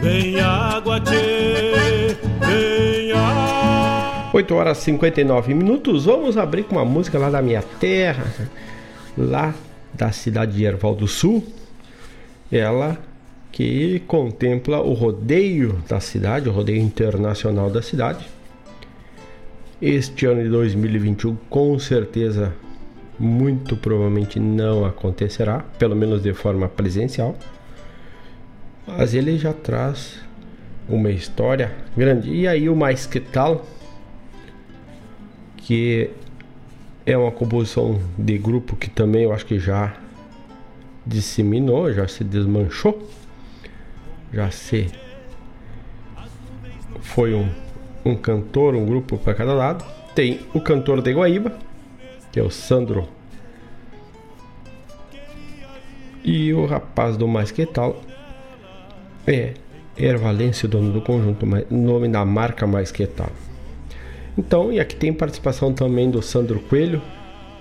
[0.00, 4.30] Vem água, tchê, vem água.
[4.32, 6.04] 8 horas e 59 minutos.
[6.04, 8.32] Vamos abrir com uma música lá da minha terra,
[9.16, 9.52] lá
[9.92, 11.44] da cidade de Erval do Sul.
[12.50, 12.96] Ela
[13.50, 18.24] que contempla o rodeio da cidade, o rodeio internacional da cidade.
[19.82, 22.54] Este ano de 2021, com certeza,
[23.18, 27.36] muito provavelmente não acontecerá, pelo menos de forma presencial
[28.96, 30.18] mas ele já traz
[30.88, 32.30] uma história grande.
[32.30, 33.66] E aí o Mais Que Tal,
[35.56, 36.10] que
[37.04, 39.94] é uma composição de grupo que também eu acho que já
[41.06, 43.08] disseminou, já se desmanchou,
[44.32, 44.90] já se
[47.00, 47.48] foi um,
[48.04, 49.84] um cantor, um grupo para cada lado.
[50.14, 51.58] Tem o cantor de Guaíba,
[52.32, 53.06] que é o Sandro.
[56.24, 58.07] E o rapaz do Mais Que Tal
[59.28, 59.52] é,
[59.96, 63.30] Ervalense, dono do conjunto, nome da marca mais que tal.
[64.36, 67.02] Então, e aqui tem participação também do Sandro Coelho,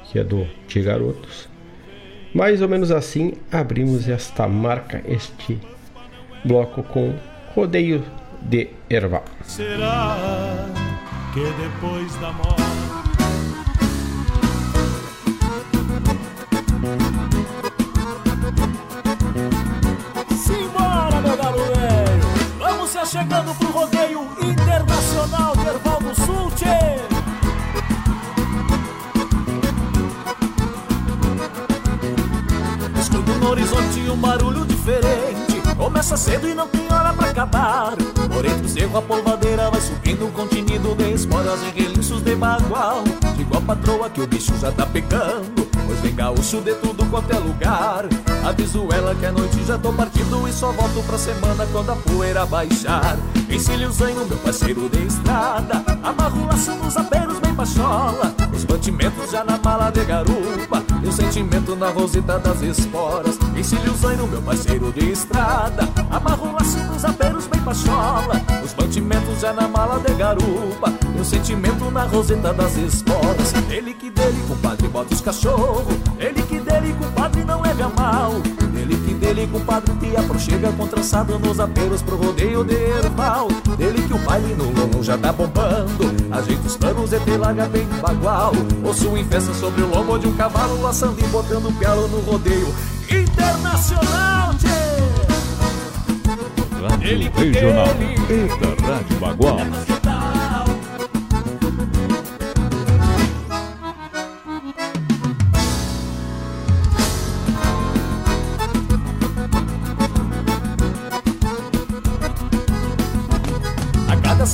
[0.05, 1.49] que é do De Garotos.
[2.34, 5.59] Mais ou menos assim, abrimos esta marca, este
[6.45, 7.15] bloco com
[7.55, 8.03] Rodeio
[8.41, 9.26] de Erval.
[9.43, 10.15] Será
[11.34, 12.86] que depois da morte
[23.07, 26.99] chegando pro rodeio internacional de Erval do Sul, tchê.
[32.99, 35.61] Escuto no horizonte um barulho diferente.
[35.77, 37.95] Começa cedo e não tem hora pra acabar.
[38.33, 43.03] Por entre o cerro a polvadeira vai subindo continido de esporas e relinchos de bagual.
[43.37, 47.31] Digo a patroa que o bicho já tá pegando Pois vem gaúcho de tudo quanto
[47.33, 48.05] é lugar.
[48.45, 51.95] Aviso ela que a noite já tô partindo E só volto pra semana quando a
[51.95, 53.17] poeira baixar.
[53.49, 55.83] Encilho o zanho, meu parceiro de estrada.
[56.03, 58.35] Amarro laço nos aperos bem pachola.
[58.53, 63.37] Os mantimentos já na mala de garupa Eu senti sentimento na roseta das esporas.
[63.55, 65.87] Encilho o zaino, meu parceiro de estrada.
[66.09, 68.41] Amarro o laço nos aperos bem pachola.
[68.63, 70.91] Os mantimentos já na mala de garupa.
[71.13, 73.53] Meu sentimento na roseta das esporas.
[73.69, 75.85] Ele que dele, compadre, bota os cachorro.
[76.17, 78.31] Ele que dele, compadre, não a mal.
[78.75, 83.47] Ele que dele, compadre, te aproxega com trançado nos aperos pro rodeio de erval
[83.78, 87.65] Dele que o baile no lombo já tá bombando Ajeita os panos e te larga
[87.67, 88.51] bem bagual
[88.84, 92.73] Osso em festa sobre o lombo de um cavalo Laçando e botando pialo no rodeio
[93.09, 94.67] Internacional, tchê!
[96.82, 97.88] Rádio Regional.
[98.30, 99.96] Eita, Rádio Bagual.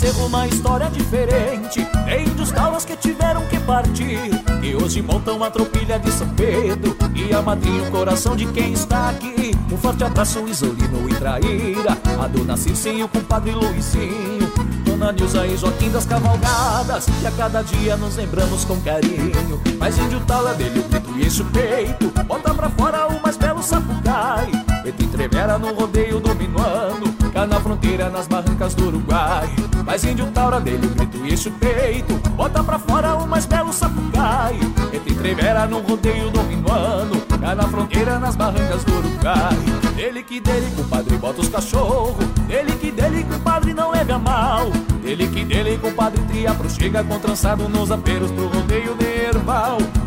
[0.03, 1.87] Cerro uma história diferente.
[2.03, 4.19] Tem dos taulas que tiveram que partir
[4.61, 6.93] E hoje montam a tropilha de São Pedro.
[7.15, 9.57] E a madrinha o coração de quem está aqui.
[9.71, 11.97] Um forte abraço Isolino e Traíra.
[12.21, 14.51] A dona Circe o compadre Luizinho.
[14.83, 17.05] Dona Nilza e Joaquim das Cavalgadas.
[17.21, 19.61] E a cada dia nos lembramos com carinho.
[19.79, 22.11] Mas índio tala dele o grito e enche o peito.
[22.25, 24.51] Bota pra fora o mais belo sapucai.
[24.81, 29.49] Preto entrevera no rodeio do minuano Cá na fronteira, nas barrancas do Uruguai.
[29.83, 33.73] Mas índio taura dele, grito e enche o peito Bota pra fora o mais belo
[33.73, 34.57] sapucai.
[34.89, 39.57] Preto entrevera no rodeio do minuano Cá na fronteira, nas barrancas do Uruguai.
[39.95, 42.15] Dele que dele, compadre, bota os cachorro.
[42.47, 44.69] Dele que dele, compadre, não leve a mal.
[45.01, 49.13] Dele que dele, compadre, tria chega com trançado nos aperos pro rodeio de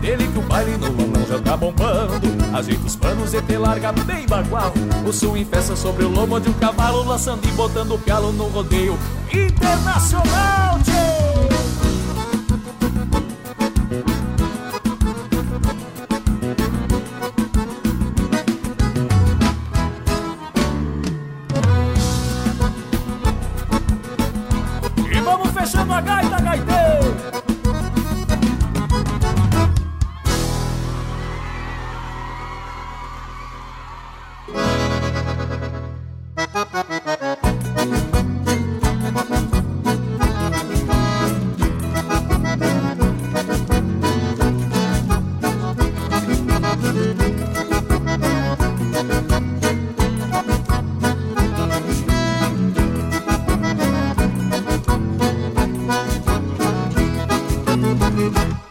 [0.00, 4.24] Dele que o baile no já tá bombando Ajeita os panos e te larga bem
[4.26, 4.72] bagual
[5.06, 8.32] O sul em festa sobre o lombo de um cavalo Laçando e botando o pialo
[8.32, 8.98] no rodeio
[9.30, 11.15] Internacional, tchê!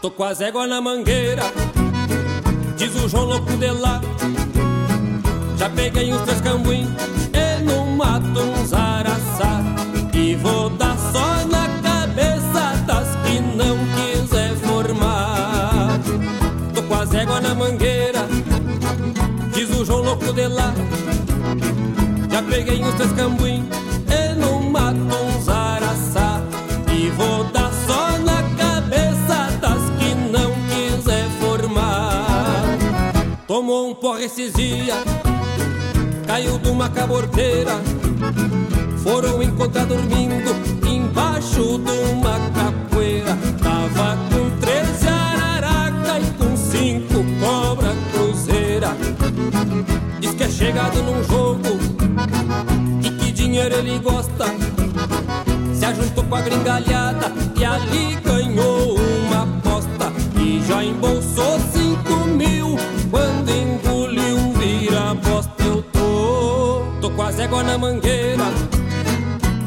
[0.06, 1.42] Tô com as éguas na mangueira,
[2.76, 4.00] diz o João louco de lá.
[5.58, 6.86] Já peguei uns três cambuim
[7.34, 9.60] e no mato uns araçá.
[10.12, 15.98] E vou dar só na cabeça das que não quiser formar.
[16.72, 18.28] Tô com as éguas na mangueira,
[19.52, 20.72] diz o João louco de lá.
[22.30, 23.68] Já peguei uns três cambuim
[34.26, 35.04] esses dias,
[36.26, 37.80] caiu de uma caborteira.
[38.98, 40.50] Foram encontrar dormindo
[40.84, 43.38] embaixo de uma capoeira.
[43.62, 48.96] Tava com 13 araraca e com cinco cobra cruzeira.
[50.18, 51.78] Diz que é chegado num jogo
[53.04, 54.46] e que dinheiro ele gosta.
[55.72, 60.12] Se ajuntou com a gringalhada e ali ganhou uma aposta.
[60.36, 61.60] E já embolsou
[67.46, 68.44] éguas na mangueira,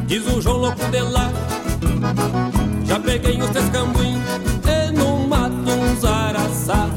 [0.05, 1.31] diz o João louco de lá.
[2.85, 4.21] Já peguei os três cambuim
[4.67, 6.89] e no mato uns araçá.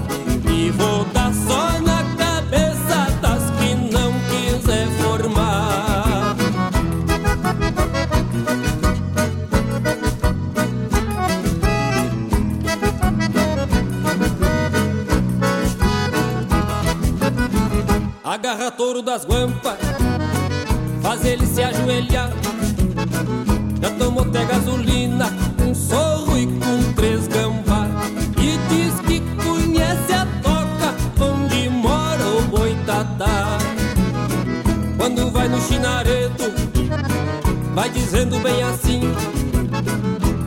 [0.51, 6.37] E vou dar só na cabeça das que não quiser formar.
[18.25, 19.79] Agarra touro das guampas,
[21.23, 22.31] faz ele se ajoelhar.
[23.81, 25.33] Já tomou até gasolina,
[25.65, 27.87] um sorro e com três gambá.
[28.39, 30.95] E diz que conhece a toca
[31.25, 33.59] onde mora o boitatá.
[34.97, 36.53] Quando vai no chinaredo,
[37.75, 39.01] vai dizendo bem assim.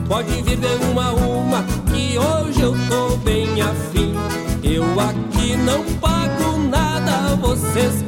[0.08, 4.14] Pode vir de uma a uma, que hoje eu tô bem afim.
[4.62, 8.05] Eu aqui não pago nada, vocês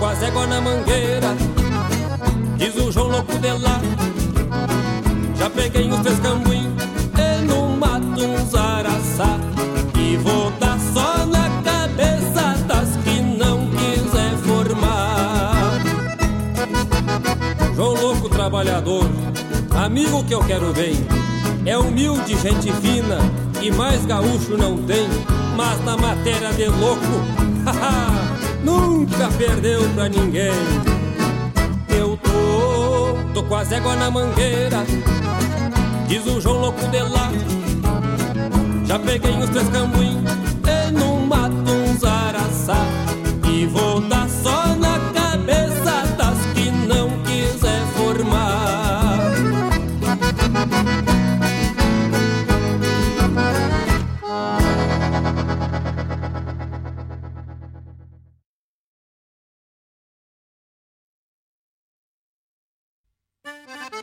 [0.00, 1.36] com a zégua na mangueira,
[2.56, 3.78] diz o João louco de lá.
[5.38, 6.74] Já peguei os três cambuim
[7.18, 9.38] e no mato uns araçá.
[9.94, 15.72] E vou dar só na cabeça das que não quiser formar.
[17.76, 19.04] João louco trabalhador,
[19.84, 20.94] amigo que eu quero bem.
[21.66, 23.18] É humilde, gente fina
[23.60, 25.06] e mais gaúcho não tem.
[25.54, 27.39] Mas na matéria de louco
[28.70, 30.52] nunca perdeu pra ninguém.
[31.88, 34.84] Eu tô, tô com as éguas na mangueira,
[36.06, 37.30] diz o João Louco de lá.
[38.84, 40.19] Já peguei os três cambuim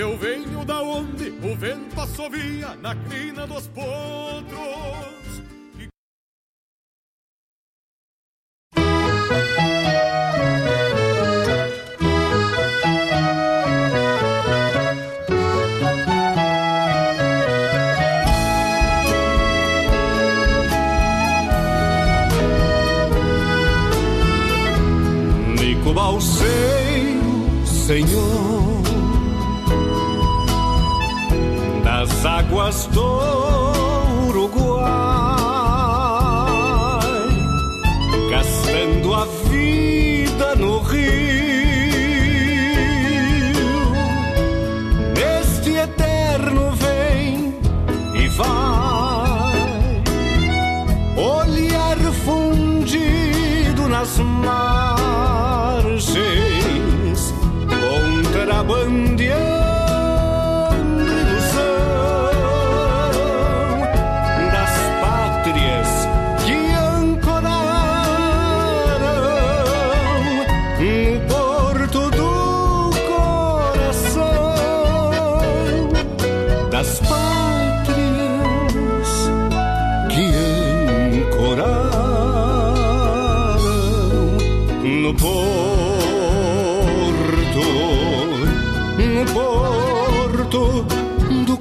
[0.00, 3.90] Eu venho da onde o vento assovia na crina dos potros.
[25.58, 28.39] Nico Balseiro, Senhor
[32.70, 33.02] águas do
[34.28, 34.86] Uruguai,
[38.30, 41.00] gastando a vida no rio,
[45.16, 47.58] neste eterno vem
[48.14, 50.02] e vai,
[51.16, 55.90] olhar fundido nas margens,
[57.68, 59.19] contrabandeando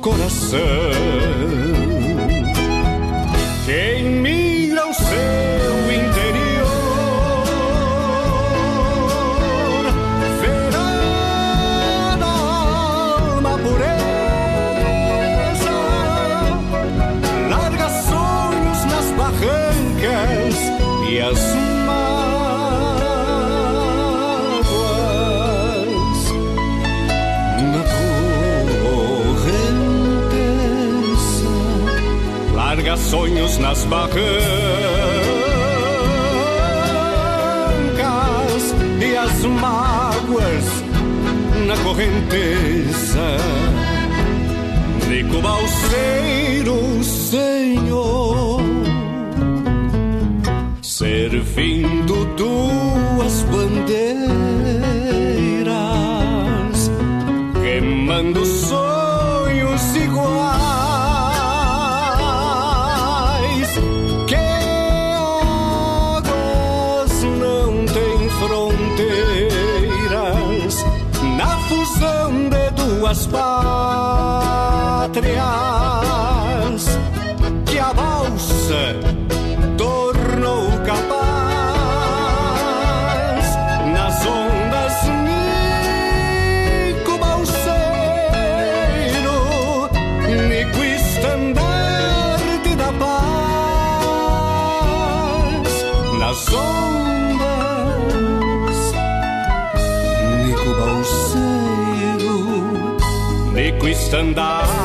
[0.09, 1.18] coração.
[33.09, 34.19] Sonhos nas barrancas
[39.01, 40.65] e as mágoas
[41.65, 43.37] na correnteza.
[45.07, 48.61] Nico Balseiro, Senhor
[50.81, 53.99] servindo duas bandeiras,
[57.63, 58.68] queimando sonhos
[73.09, 73.17] de
[75.21, 75.88] duas
[103.89, 104.78] Estandarte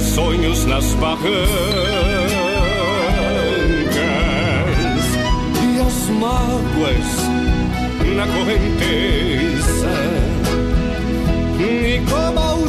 [0.00, 1.30] sonhos nas barrancas
[5.62, 7.30] e as mágoas
[8.16, 9.90] na correnteza.
[11.58, 12.68] E como o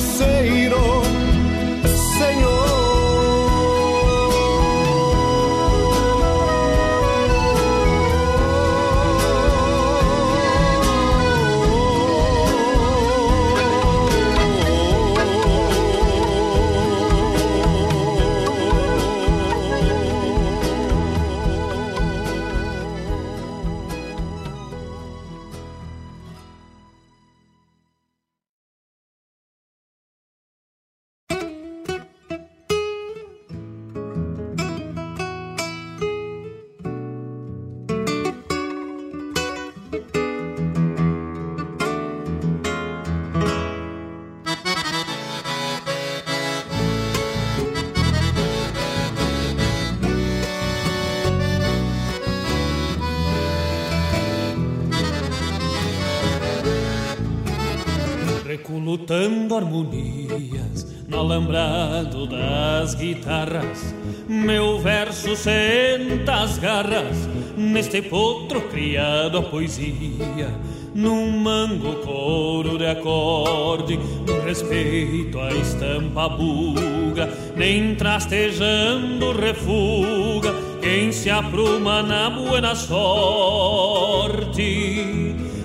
[58.91, 63.95] Reculutando harmonias no alambrado das guitarras,
[64.27, 70.49] meu verso senta as garras neste potro criado a poesia,
[70.93, 73.97] num mango couro de acorde,
[74.27, 83.71] no respeito à estampa buga, nem trastejando refuga quem se apruma na buena sorte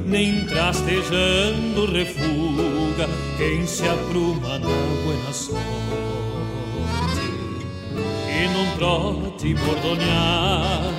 [0.06, 4.68] nem trastejando refuga quem se apruma na
[5.04, 5.60] buena sorte.
[8.28, 10.94] E num trote bordoneado,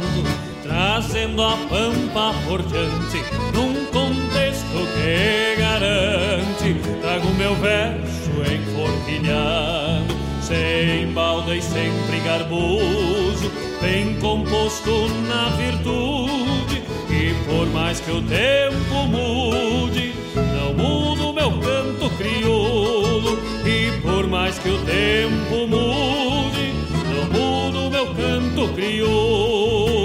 [0.62, 3.24] trazendo a pampa por diante,
[3.54, 13.52] num contexto que garante, trago meu verso enforquilhado, sem balda e sempre garboso,
[13.82, 16.47] bem composto na virtude
[17.48, 23.40] por mais que o tempo mude, não mudo meu canto crioulo.
[23.66, 26.74] E por mais que o tempo mude,
[27.10, 29.98] não mudo meu canto crioulo.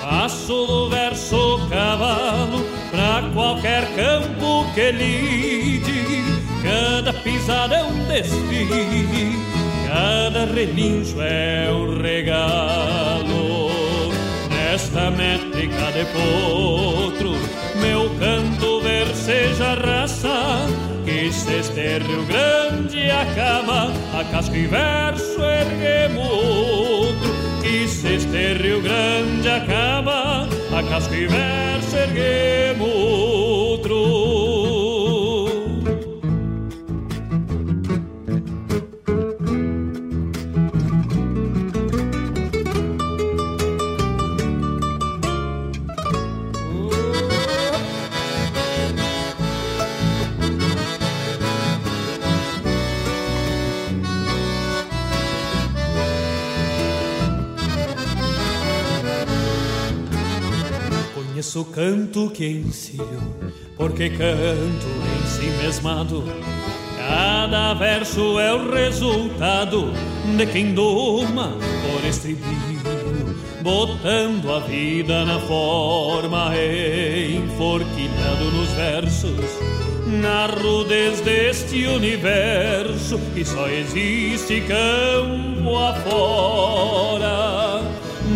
[0.00, 6.08] Passo do verso cavalo pra qualquer campo que lide.
[6.62, 9.38] Cada pisada é um desfile,
[9.86, 13.67] cada relincho é um regalo
[14.70, 17.32] nesta métrica de potro,
[17.80, 20.66] meu canto verseja raça,
[21.06, 27.30] que se este Rio Grande acaba, a casco e verso erguemos outro,
[27.62, 30.46] que se este Rio Grande acaba,
[30.76, 33.47] a casco e verso erguemos.
[61.48, 63.06] Conheço o canto que ensino,
[63.74, 66.22] porque canto em si mesmado.
[66.98, 69.90] Cada verso é o resultado
[70.36, 71.56] de quem doma
[71.86, 79.46] por estribilho, botando a vida na forma, enforquilhado nos versos,
[80.20, 87.80] na rudez deste universo que só existe campo afora,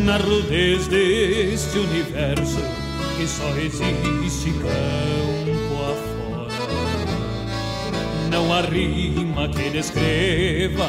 [0.03, 2.82] na rudez deste universo
[3.17, 6.49] que só existe campo afora.
[8.31, 10.89] Não há rima que descreva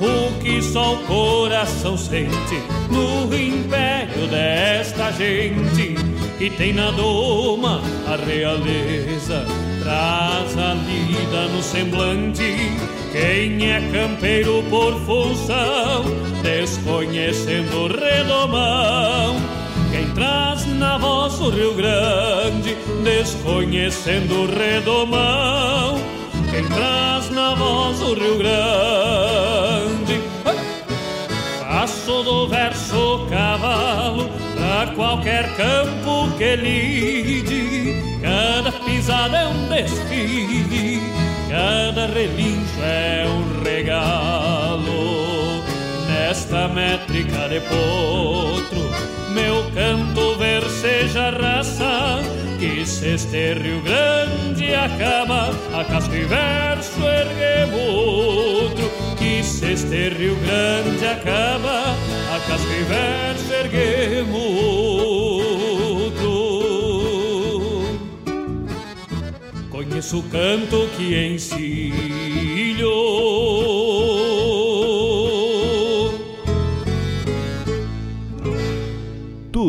[0.00, 5.94] o que só o coração sente no império desta gente
[6.38, 9.46] que tem na doma a realeza,
[9.82, 12.72] traz a lida no semblante.
[13.12, 16.04] Quem é campeiro por função,
[16.42, 19.55] desconhecendo o redomão
[19.96, 25.98] quem traz na voz o Rio Grande, desconhecendo o redomão.
[26.50, 30.20] Quem traz na voz o Rio Grande,
[31.60, 37.96] passo do verso cavalo pra qualquer campo que lide.
[38.20, 41.00] Cada pisada é um desfile,
[41.48, 45.64] cada relincho é um regalo.
[46.06, 48.85] Nesta métrica de potro
[49.36, 52.20] meu canto verseja raça
[52.58, 57.66] que se este Rio Grande acaba a casco e verso erguemos
[59.46, 61.96] Se este Rio Grande acaba,
[62.34, 62.68] a casca
[63.64, 64.36] erguemos
[65.86, 66.24] outro.
[69.70, 72.86] Conheço o canto que encilho.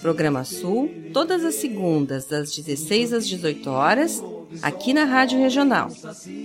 [0.00, 4.22] Programa Sul, todas as segundas, das 16 às 18 horas,
[4.62, 5.88] aqui na Rádio Regional.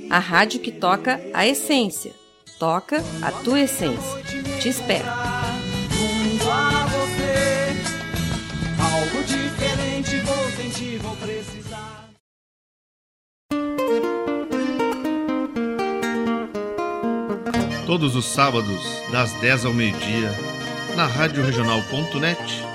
[0.09, 2.13] A rádio que toca a essência.
[2.59, 4.23] Toca a tua essência.
[4.61, 5.05] Te espero.
[17.85, 18.81] Todos os sábados,
[19.11, 20.31] das 10 ao meio-dia,
[20.95, 22.74] na Rádio Regional.net, a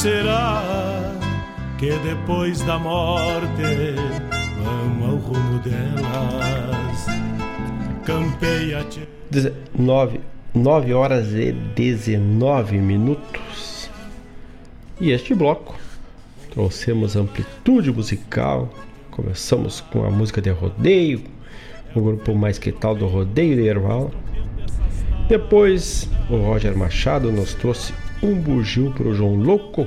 [0.00, 0.62] Será
[1.76, 3.44] que depois da morte
[4.64, 7.04] vão ao rumo delas?
[8.06, 9.06] Campeia -te.
[9.30, 10.22] 19,
[10.54, 13.90] 9 horas e 19 minutos.
[14.98, 15.78] E este bloco
[16.48, 18.70] trouxemos amplitude musical.
[19.10, 21.24] Começamos com a música de rodeio,
[21.94, 24.10] o grupo mais que tal do rodeio de Erval.
[25.28, 29.86] Depois o Roger Machado nos trouxe um bugio para o João Louco.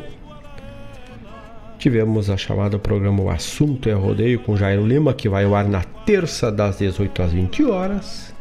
[1.78, 5.68] Tivemos a chamada programa O Assunto é Rodeio com Jairo Lima, que vai ao ar
[5.68, 8.34] na terça das 18 às 20 horas.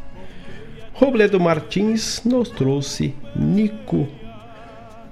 [0.93, 4.07] Robledo Martins nos trouxe Nico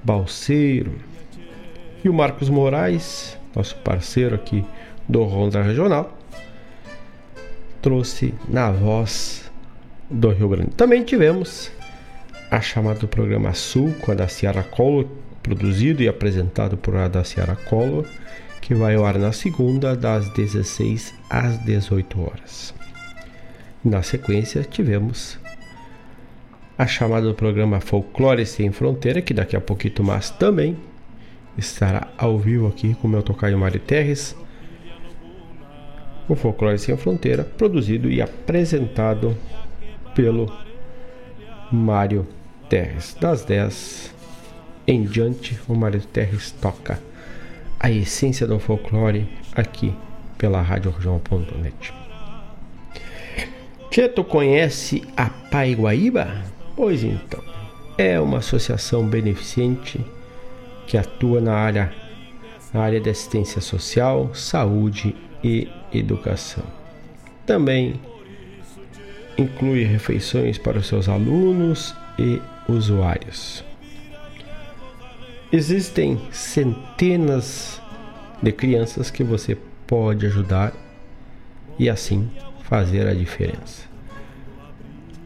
[0.03, 0.93] Balseiro.
[2.03, 4.63] E o Marcos Moraes, nosso parceiro aqui
[5.07, 6.17] do Ronda Regional,
[7.81, 9.51] trouxe na voz
[10.09, 10.71] do Rio Grande.
[10.71, 11.71] Também tivemos
[12.51, 15.05] a chamada do programa Sul com a da Ciara Collor,
[15.41, 18.05] produzido e apresentado por a da Ciara Collor,
[18.59, 22.73] que vai ao ar na segunda, das 16 às 18 horas.
[23.81, 25.39] Na sequência, tivemos
[26.77, 30.75] a chamada do programa Folclore Sem Fronteira, que daqui a pouquinho mais também
[31.57, 34.35] estará ao vivo aqui com o meu tocaio Mário Terres.
[36.27, 39.37] O Folclore Sem Fronteira, produzido e apresentado
[40.13, 40.51] pelo
[41.71, 42.27] Mário
[42.71, 43.17] Terres.
[43.19, 44.15] Das 10
[44.87, 46.97] em diante, o Mário Terres toca
[47.77, 49.93] a essência do folclore aqui
[50.37, 51.93] pela Rádio Regional.net.
[53.89, 56.45] Tieto conhece a Pai Guaíba?
[56.73, 57.43] Pois então,
[57.97, 59.99] é uma associação beneficente
[60.87, 61.93] que atua na área,
[62.73, 66.63] na área de assistência social, saúde e educação.
[67.45, 67.99] Também
[69.37, 73.63] inclui refeições para os seus alunos e usuários.
[75.51, 77.79] Existem centenas
[78.41, 79.55] de crianças que você
[79.85, 80.73] pode ajudar
[81.77, 82.31] e assim
[82.63, 83.83] fazer a diferença.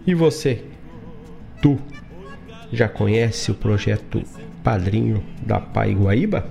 [0.05, 0.65] E você,
[1.61, 1.79] tu,
[2.71, 4.21] já conhece o projeto
[4.63, 6.49] Padrinho da Pai Guaíba?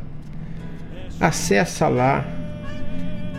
[1.20, 2.24] Acesse lá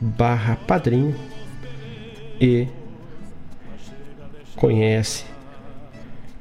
[0.00, 1.14] barra padrinho
[2.40, 2.68] e
[4.54, 5.24] conhece,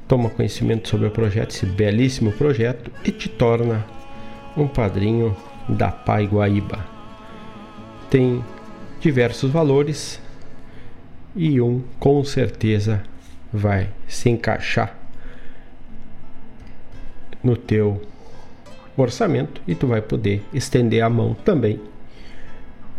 [0.07, 3.85] toma conhecimento sobre o projeto, esse belíssimo projeto e te torna
[4.55, 5.35] um padrinho
[5.67, 6.85] da Pai Guaíba.
[8.09, 8.43] Tem
[9.01, 10.21] diversos valores
[11.35, 13.03] e um com certeza
[13.51, 14.95] vai se encaixar
[17.43, 18.01] no teu
[18.95, 21.79] orçamento e tu vai poder estender a mão também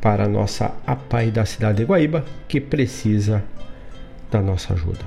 [0.01, 3.43] para a nossa APAI da cidade de Guaíba, que precisa
[4.31, 5.05] da nossa ajuda.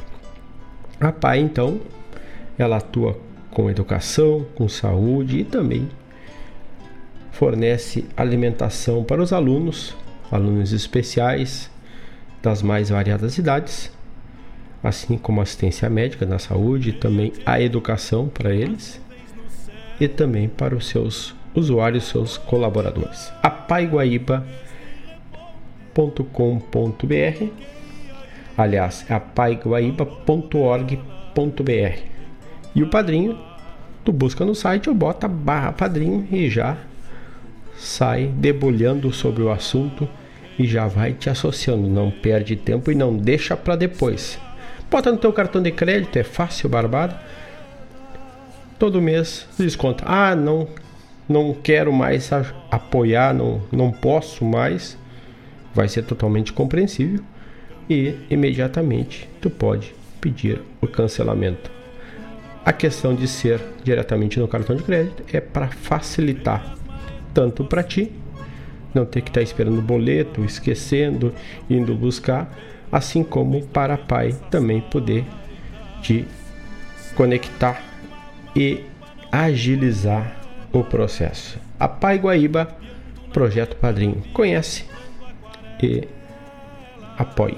[0.99, 1.79] A APAI, então,
[2.57, 3.17] ela atua
[3.49, 5.89] com educação, com saúde e também
[7.31, 9.95] fornece alimentação para os alunos,
[10.31, 11.69] alunos especiais
[12.41, 13.91] das mais variadas idades,
[14.83, 18.99] assim como assistência médica na saúde e também a educação para eles
[19.99, 23.31] e também para os seus usuários, seus colaboradores.
[23.43, 24.45] A Paiguaíba
[25.93, 27.45] paiguaíba.com.br.
[28.57, 31.99] Aliás, é apaiguaíba.org.br.
[32.73, 33.37] E o padrinho,
[34.03, 36.77] tu busca no site ou bota barra padrinho e já
[37.77, 40.07] sai debulhando sobre o assunto
[40.57, 41.87] e já vai te associando.
[41.87, 44.39] Não perde tempo e não deixa para depois.
[44.89, 47.15] Bota no teu cartão de crédito, é fácil, barbado.
[48.77, 50.03] Todo mês desconta.
[50.05, 50.67] Ah, não,
[51.27, 52.29] não quero mais
[52.69, 54.97] apoiar, não, não posso mais
[55.73, 57.21] vai ser totalmente compreensível
[57.89, 61.71] e imediatamente tu pode pedir o cancelamento.
[62.63, 66.75] A questão de ser diretamente no cartão de crédito é para facilitar
[67.33, 68.11] tanto para ti,
[68.93, 71.33] não ter que estar tá esperando o boleto, esquecendo,
[71.69, 72.55] indo buscar,
[72.91, 75.25] assim como para pai também poder
[76.01, 76.25] te
[77.15, 77.81] conectar
[78.55, 78.83] e
[79.31, 80.41] agilizar
[80.71, 81.57] o processo.
[81.79, 82.67] A Pai Guaíba,
[83.31, 84.21] projeto Padrinho.
[84.33, 84.85] Conhece?
[85.85, 86.07] E
[87.17, 87.57] apoie.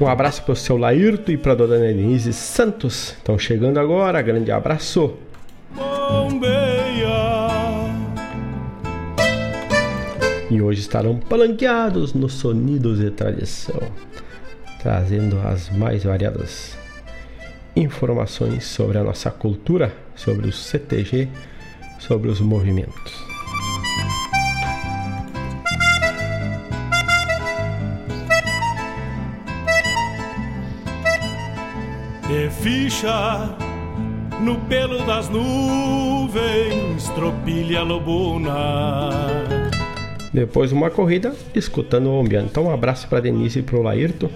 [0.00, 3.12] Um abraço para o seu Laírto e para a dona Denise Santos.
[3.12, 4.20] Estão chegando agora.
[4.20, 5.14] Grande abraço.
[10.50, 13.80] E hoje estarão palanqueados nos sonidos de tradição,
[14.80, 16.76] trazendo as mais variadas
[17.74, 21.28] informações sobre a nossa cultura, sobre o CTG,
[21.98, 23.25] sobre os movimentos.
[32.28, 33.56] De ficha
[34.40, 39.10] no pelo das nuvens, tropilha lobuna.
[40.32, 42.48] Depois uma corrida, escutando o ambiente.
[42.50, 44.28] Então um abraço para Denise e para o Laírto.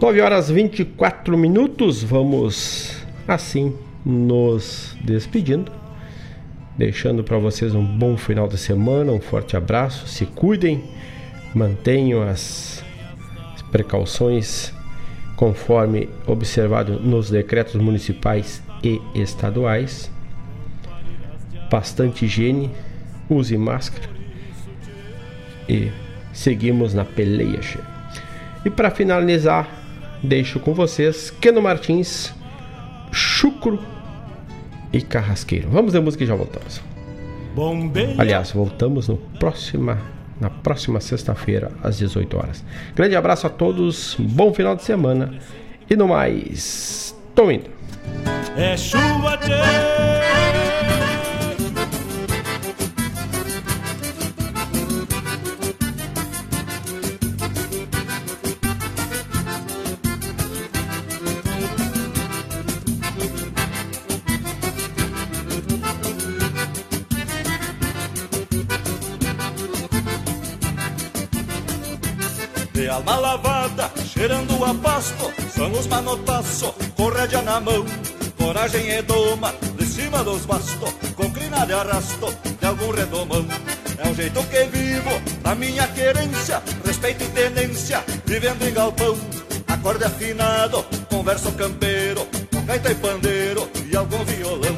[0.00, 2.96] 9 horas 24 minutos, vamos
[3.28, 3.74] assim
[4.04, 5.70] nos despedindo.
[6.76, 10.82] Deixando para vocês um bom final de semana, um forte abraço, se cuidem,
[11.54, 12.82] mantenham as
[13.70, 14.72] precauções
[15.40, 20.10] conforme observado nos decretos municipais e estaduais.
[21.70, 22.70] Bastante higiene,
[23.26, 24.06] use máscara
[25.66, 25.90] e
[26.30, 27.58] seguimos na peleia.
[28.66, 29.66] E para finalizar,
[30.22, 32.34] deixo com vocês Keno Martins,
[33.10, 33.82] Chucro
[34.92, 35.70] e Carrasqueiro.
[35.70, 36.82] Vamos de música e já voltamos.
[38.18, 39.96] Aliás, voltamos no próximo
[40.40, 42.64] na próxima sexta-feira, às 18 horas.
[42.94, 45.34] Grande abraço a todos, bom final de semana
[45.88, 47.70] e no mais, tô indo.
[48.56, 49.38] É chuva,
[73.10, 77.84] alma lavada, cheirando a pasto, são os manotaço, corrédia na mão,
[78.38, 83.44] coragem e doma, de cima dos bastos, com crina de arrasto, de algum redomão.
[83.98, 85.10] É o jeito que vivo,
[85.42, 89.18] na minha querência, respeito e tenência, vivendo em galpão.
[89.66, 94.76] Acorde afinado, converso campeiro, com gaita e pandeiro e algum violão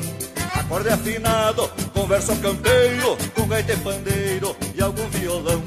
[0.55, 5.63] acorde afinado, conversa campeiro, com gaita e pandeiro e algum violão.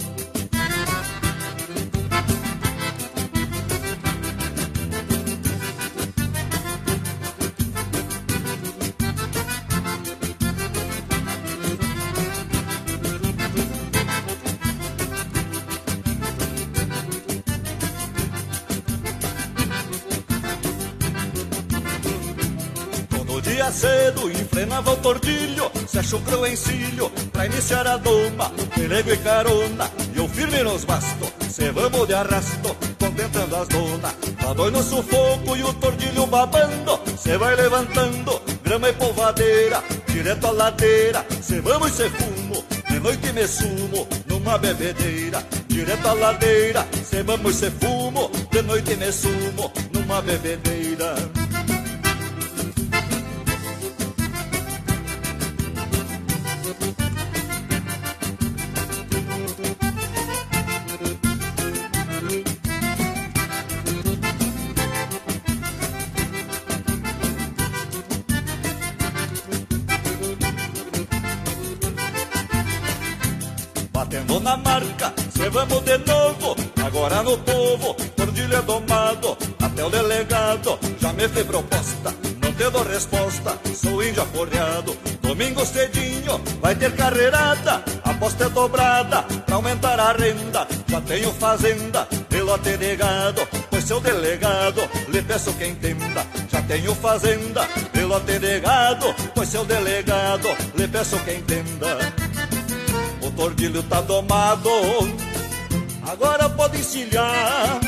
[24.06, 30.18] Cedo enfrenava o tordilho, se em cilho pra iniciar a doma, pelego e carona, e
[30.18, 34.14] eu firme nos bastos, se vamos de arrasto, contemplando as donas.
[34.40, 40.48] Tá dois no sufoco e o tordilho babando, se vai levantando, grama e polvadeira, direto
[40.48, 46.14] à ladeira, se vamos e se fumo, de noite me sumo, numa bebedeira, direto à
[46.14, 51.35] ladeira, se vamos e se fumo, de noite me sumo, numa bebedeira.
[74.46, 76.56] Na marca, se vamos de novo,
[76.86, 80.78] agora no povo, cordilha domado, até o delegado.
[81.02, 87.84] Já me fez proposta, não te resposta, sou índio aporreado, domingo cedinho vai ter carreirada,
[88.04, 94.88] aposta é dobrada, pra aumentar a renda, já tenho fazenda, pelote negado, pois seu delegado,
[95.08, 101.32] lhe peço que entenda, já tenho fazenda, pelote negado, pois seu delegado, lhe peço que
[101.34, 102.25] entenda
[103.36, 104.70] tordilho tá domado.
[106.10, 107.80] Agora pode encilhar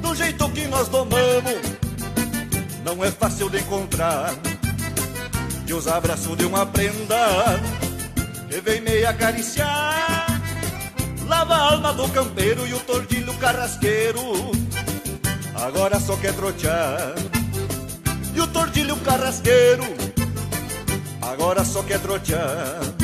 [0.00, 1.60] do jeito que nós domamos.
[2.84, 4.34] Não é fácil de encontrar
[5.66, 7.60] que os abraços de uma prenda
[8.48, 10.26] que vem meio acariciar.
[11.26, 14.20] Lava a alma do campeiro e o tordilho carrasqueiro.
[15.54, 17.14] Agora só quer trotear.
[18.34, 19.84] E o tordilho carrasqueiro.
[21.22, 23.01] Agora só quer trotear.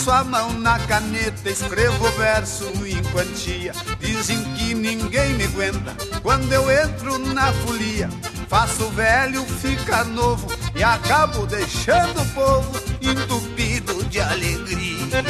[0.00, 3.72] Passo a mão na caneta, escrevo verso em quantia.
[3.98, 8.08] Dizem que ninguém me aguenta quando eu entro na folia.
[8.48, 15.22] Faço velho fica novo e acabo deixando o povo entupido de alegria.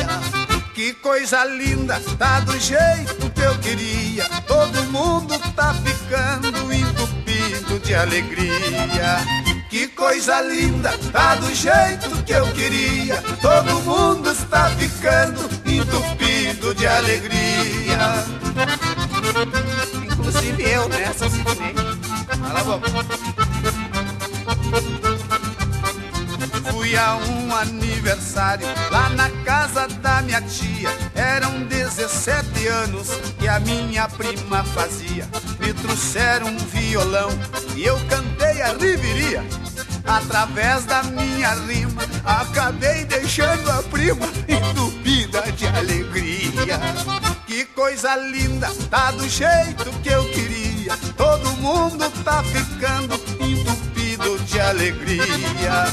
[0.73, 4.25] Que coisa linda, tá do jeito que eu queria.
[4.47, 9.40] Todo mundo tá ficando entupido de alegria.
[9.71, 13.23] Que coisa linda, tá do jeito que eu queria.
[13.41, 18.27] Todo mundo está ficando entupido de alegria.
[20.13, 21.15] Inclusive eu, né?
[21.17, 22.81] Só se Fala.
[26.73, 30.91] Fui a um aniversário lá na casa da minha tia.
[31.15, 35.29] Eram 17 anos que a minha prima fazia.
[35.61, 37.31] Me trouxeram um violão
[37.77, 38.30] e eu cantei
[40.07, 46.81] Através da minha rima, acabei deixando a prima entupida de alegria.
[47.47, 50.97] Que coisa linda, tá do jeito que eu queria.
[51.17, 55.87] Todo mundo tá ficando entupido de alegria.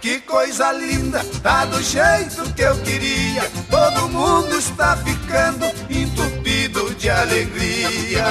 [0.00, 3.50] Que coisa linda, tá do jeito que eu queria.
[3.70, 8.24] Todo mundo está ficando entupido de alegria.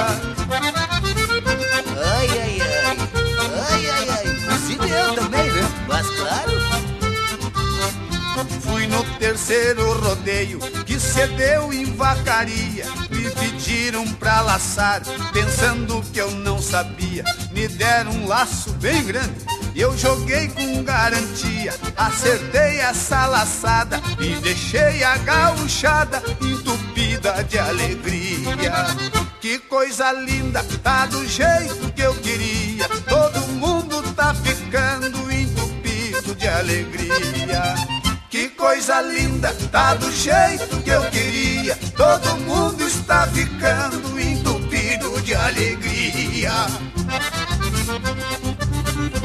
[8.93, 12.85] No terceiro rodeio que cedeu em vacaria.
[13.09, 15.01] Me pediram pra laçar,
[15.33, 17.23] pensando que eu não sabia.
[17.51, 19.43] Me deram um laço bem grande
[19.75, 28.85] eu joguei com garantia, acertei essa laçada e deixei a gauchada entupida de alegria.
[29.41, 32.87] Que coisa linda, tá do jeito que eu queria.
[33.09, 37.75] Todo mundo tá ficando entupido de alegria.
[38.63, 41.77] Coisa linda, tá do jeito que eu queria.
[41.97, 46.51] Todo mundo tá ficando entupido de alegria.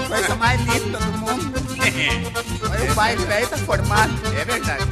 [0.08, 1.54] Coisa mais linda do mundo.
[2.68, 4.12] Olha o pai velho tá formado.
[4.36, 4.84] É verdade.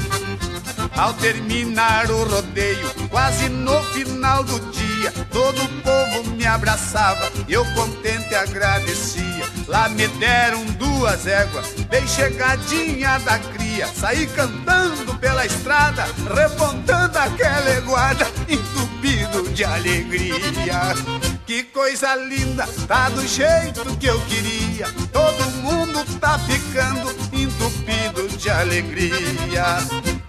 [0.97, 4.86] Ao terminar o rodeio, quase no final do dia,
[5.33, 9.47] todo o povo me abraçava eu contente agradecia.
[9.67, 13.87] Lá me deram duas éguas, bem chegadinha da cria.
[13.89, 16.05] Saí cantando pela estrada,
[16.35, 20.95] repontando aquela eguada, entupido de alegria.
[21.47, 24.87] Que coisa linda, tá do jeito que eu queria.
[25.13, 29.79] Todo mundo tá ficando entupido de alegria.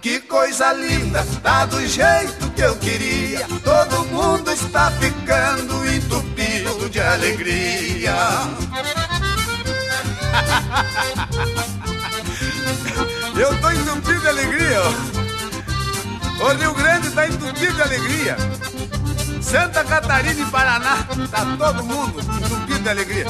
[0.07, 3.45] Que coisa linda, tá do jeito que eu queria.
[3.61, 8.15] Todo mundo está ficando entupido de alegria.
[13.35, 14.79] Eu tô entupido de alegria.
[16.39, 18.37] O Rio Grande tá entupido de alegria.
[19.41, 23.25] Santa Catarina e Paraná, tá todo mundo entupido de alegria.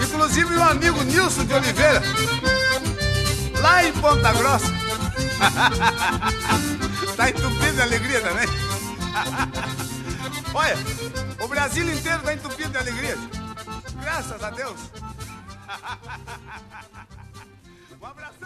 [0.00, 2.00] Inclusive meu amigo Nilson de Oliveira,
[3.60, 4.79] lá em Ponta Grossa.
[7.16, 8.46] tá entupido de alegria também.
[10.54, 10.76] Olha,
[11.42, 13.16] o Brasil inteiro tá entupido de alegria.
[14.00, 14.80] Graças a Deus.
[18.00, 18.39] Um abraço.